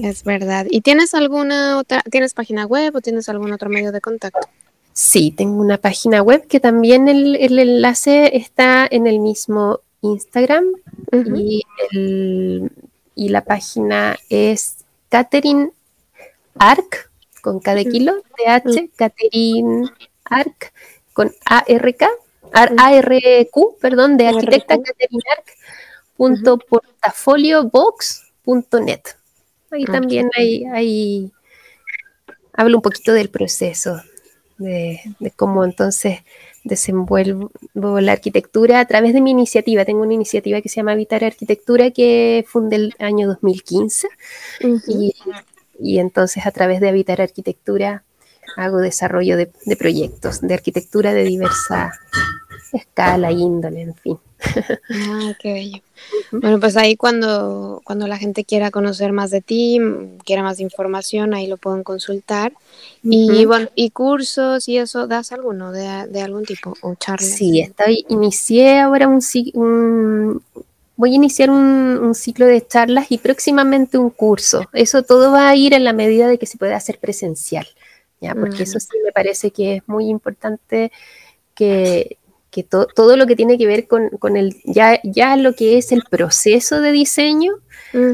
[0.00, 0.66] Es verdad.
[0.70, 4.48] ¿Y tienes alguna otra, tienes página web o tienes algún otro medio de contacto?
[4.92, 10.64] Sí, tengo una página web que también el, enlace está en el mismo Instagram
[11.34, 11.62] y,
[13.16, 14.76] y, la página es
[15.08, 15.72] Catherine
[16.58, 17.10] Arc
[17.42, 19.88] con K de kilo, TH, Catherine
[20.24, 20.72] Arc,
[21.12, 22.06] con ARK,
[22.52, 25.46] ARQ, perdón, de arquitecta Catherine Arc,
[26.16, 29.02] punto portafoliobox.net.
[29.70, 31.30] Ahí también hay,
[32.52, 34.02] hablo un poquito del proceso,
[34.58, 35.00] de,
[35.36, 36.24] cómo entonces
[36.66, 39.84] desenvuelvo la arquitectura a través de mi iniciativa.
[39.84, 44.08] Tengo una iniciativa que se llama Habitar Arquitectura que fundé el año 2015
[44.88, 45.14] y
[45.78, 48.04] y entonces a través de Habitar Arquitectura
[48.56, 51.92] hago desarrollo de, proyectos de arquitectura de diversa
[52.76, 54.18] escala, índole, en fin.
[54.90, 55.82] Ah, qué bello.
[56.30, 59.80] Bueno, pues ahí cuando, cuando la gente quiera conocer más de ti,
[60.24, 62.52] quiera más información, ahí lo pueden consultar.
[63.02, 67.30] Y bueno, y cursos y eso, ¿das alguno de, algún tipo o charlas?
[67.30, 69.20] Sí, estoy, inicié ahora un,
[69.54, 70.42] un,
[70.96, 74.68] voy a iniciar un, ciclo de charlas y próximamente un curso.
[74.72, 77.66] Eso todo va a ir en la medida de que se pueda hacer presencial,
[78.20, 78.34] ¿ya?
[78.34, 80.90] porque eso sí me parece que es muy importante
[81.54, 82.18] que,
[82.64, 86.80] todo lo que tiene que ver con, el, ya, ya lo que es el proceso
[86.80, 87.54] de diseño,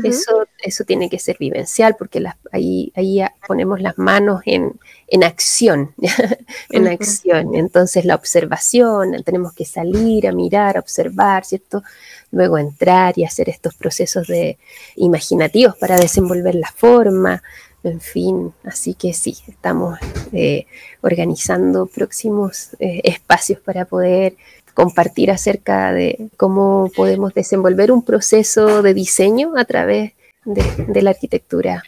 [0.05, 2.23] eso, eso tiene que ser vivencial, porque
[2.53, 4.79] ahí, ahí ponemos las manos en,
[5.25, 5.95] acción,
[6.71, 7.55] en acción.
[7.55, 11.83] Entonces la observación, tenemos que salir a mirar, a observar, ¿cierto?
[12.31, 14.59] Luego entrar y hacer estos procesos de
[14.97, 17.43] imaginativos para desenvolver la forma,
[17.85, 19.99] en fin, así que sí, estamos
[20.33, 20.67] eh,
[21.01, 24.37] organizando próximos eh, espacios para poder
[24.75, 30.13] compartir acerca de cómo podemos desenvolver un proceso de diseño a través
[30.45, 31.83] de, la arquitectura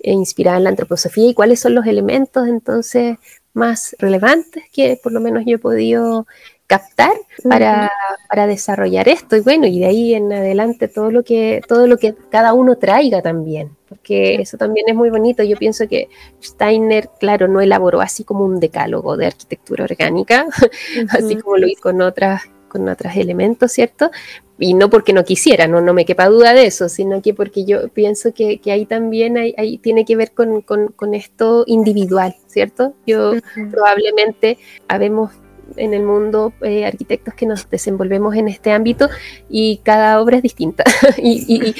[0.00, 1.30] e inspirada en la antroposofía.
[1.30, 3.16] Y cuáles son los elementos entonces
[3.54, 6.26] más relevantes que por lo menos yo he podido
[6.68, 7.14] captar
[7.48, 7.90] para,
[8.28, 9.34] para, desarrollar esto.
[9.34, 12.76] Y bueno y de ahí en adelante todo lo que todo lo que cada uno
[12.76, 15.42] traiga también porque eso también es muy bonito.
[15.42, 16.08] Yo pienso que
[16.42, 20.46] Steiner claro no elaboró así como un decálogo de arquitectura orgánica
[21.10, 24.10] así como lo hizo con otras con otros elementos cierto
[24.58, 27.64] y no porque no quisiera no no me quepa duda de eso sino que porque
[27.64, 32.36] yo pienso que, que ahí también hay, tiene que ver con, con, con, esto individual
[32.46, 33.32] cierto yo
[33.70, 35.30] probablemente habemos
[35.76, 39.08] en el mundo eh, arquitectos que nos desenvolvemos en este ámbito
[39.48, 40.84] y cada obra es distinta.
[41.18, 41.74] y,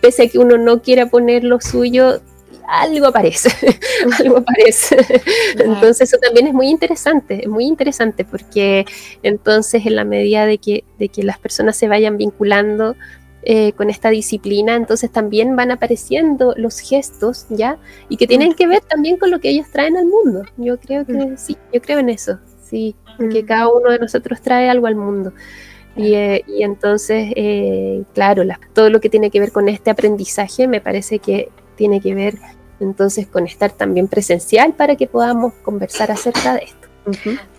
[0.00, 2.20] pese a que uno no quiera poner lo suyo,
[2.68, 3.50] algo aparece,
[4.18, 4.96] algo aparece.
[5.58, 8.86] Entonces eso también es muy interesante, es muy interesante porque
[9.22, 12.96] entonces en la medida de que, de que las personas se vayan vinculando
[13.42, 17.78] eh, con esta disciplina, entonces también van apareciendo los gestos, ¿ya?
[18.08, 20.44] Y que tienen que ver también con lo que ellos traen al mundo.
[20.56, 22.38] Yo creo que sí, yo creo en eso
[22.74, 22.96] sí,
[23.30, 23.46] que mm.
[23.46, 25.32] cada uno de nosotros trae algo al mundo.
[25.96, 30.80] Y, eh, entonces, eh, claro, todo lo que tiene que ver con este aprendizaje me
[30.80, 32.34] parece que tiene que ver
[32.80, 36.88] entonces con estar también presencial para que podamos conversar acerca de esto.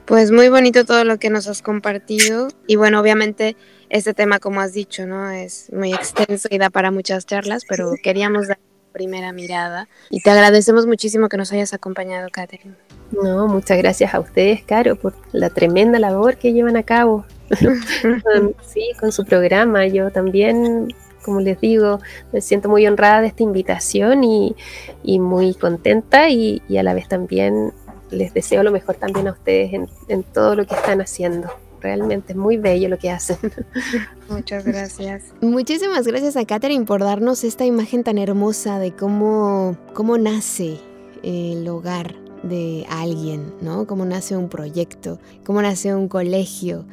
[0.03, 3.55] Pues muy bonito todo lo que nos has compartido y bueno, obviamente
[3.89, 5.31] este tema, como has dicho, ¿no?
[5.31, 8.59] Es muy extenso y da para muchas charlas, pero queríamos dar
[8.95, 12.75] primera mirada y te agradecemos muchísimo que nos hayas acompañado, Catherine.
[13.11, 17.25] No, muchas gracias a ustedes, Caro, por la tremenda labor que llevan a cabo.
[18.65, 19.85] sí, con su programa.
[19.85, 21.99] Yo también, como les digo,
[22.31, 24.55] me siento muy honrada de esta invitación y,
[25.03, 27.73] muy contenta y, a la vez también
[28.11, 29.73] les deseo lo mejor también a ustedes
[30.07, 31.49] en, todo lo que están haciendo
[31.85, 33.37] realmente es muy bello lo que hacen.
[34.29, 35.25] Muchas gracias.
[35.41, 40.79] Muchísimas gracias a Catherine por darnos esta imagen tan hermosa de cómo, cómo nace
[41.21, 43.85] el hogar de alguien, ¿no?
[43.85, 46.87] Cómo nace un proyecto, cómo nace un colegio,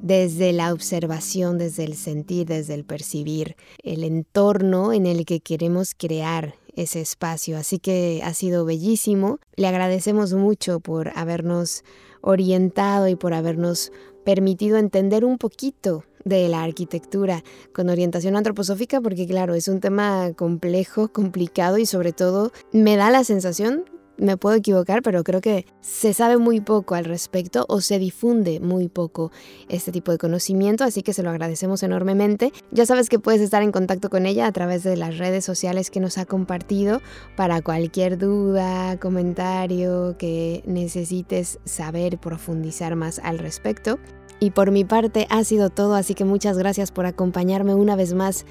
[0.00, 5.94] desde la observación, desde el sentir, desde el percibir, el entorno en el que queremos
[5.94, 7.58] crear ese espacio.
[7.58, 9.40] Así que ha sido bellísimo.
[9.56, 11.84] Le agradecemos mucho por habernos
[12.20, 13.92] orientado y por habernos
[14.28, 20.34] permitido entender un poquito de la arquitectura con orientación antroposófica, porque claro, es un tema
[20.34, 23.86] complejo, complicado y sobre todo me da la sensación
[24.18, 28.60] me puedo equivocar, pero creo que se sabe muy poco al respecto o se difunde
[28.60, 29.30] muy poco
[29.68, 32.52] este tipo de conocimiento, así que se lo agradecemos enormemente.
[32.72, 35.90] Ya sabes que puedes estar en contacto con ella a través de las redes sociales
[35.90, 37.00] que nos ha compartido
[37.36, 43.98] para cualquier duda, comentario que necesites saber, profundizar más al respecto.
[44.40, 48.14] Y por mi parte ha sido todo, así que muchas gracias por acompañarme una vez
[48.14, 48.46] más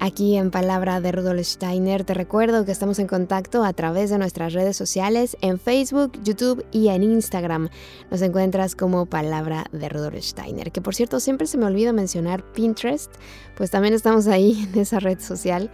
[0.00, 4.18] Aquí en Palabra de Rudolf Steiner te recuerdo que estamos en contacto a través de
[4.18, 7.70] nuestras redes sociales en Facebook, YouTube y en Instagram.
[8.10, 12.42] Nos encuentras como Palabra de Rudolf Steiner, que por cierto siempre se me olvida mencionar
[12.52, 13.12] Pinterest,
[13.56, 15.70] pues también estamos ahí en esa red social.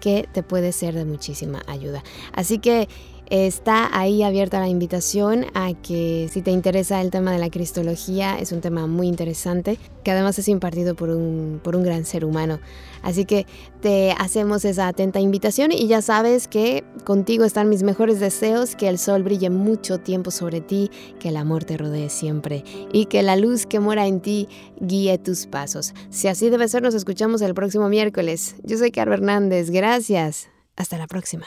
[0.00, 2.02] que te puede ser de muchísima ayuda.
[2.32, 2.88] Así que
[3.30, 8.38] Está ahí abierta la invitación a que si te interesa el tema de la cristología,
[8.38, 12.24] es un tema muy interesante, que además es impartido por un, por un gran ser
[12.24, 12.60] humano.
[13.02, 13.46] Así que
[13.80, 18.88] te hacemos esa atenta invitación y ya sabes que contigo están mis mejores deseos, que
[18.88, 22.62] el sol brille mucho tiempo sobre ti, que el amor te rodee siempre
[22.92, 24.48] y que la luz que mora en ti
[24.80, 25.94] guíe tus pasos.
[26.10, 28.56] Si así debe ser, nos escuchamos el próximo miércoles.
[28.62, 30.48] Yo soy Carlos Hernández, gracias.
[30.76, 31.46] Hasta la próxima.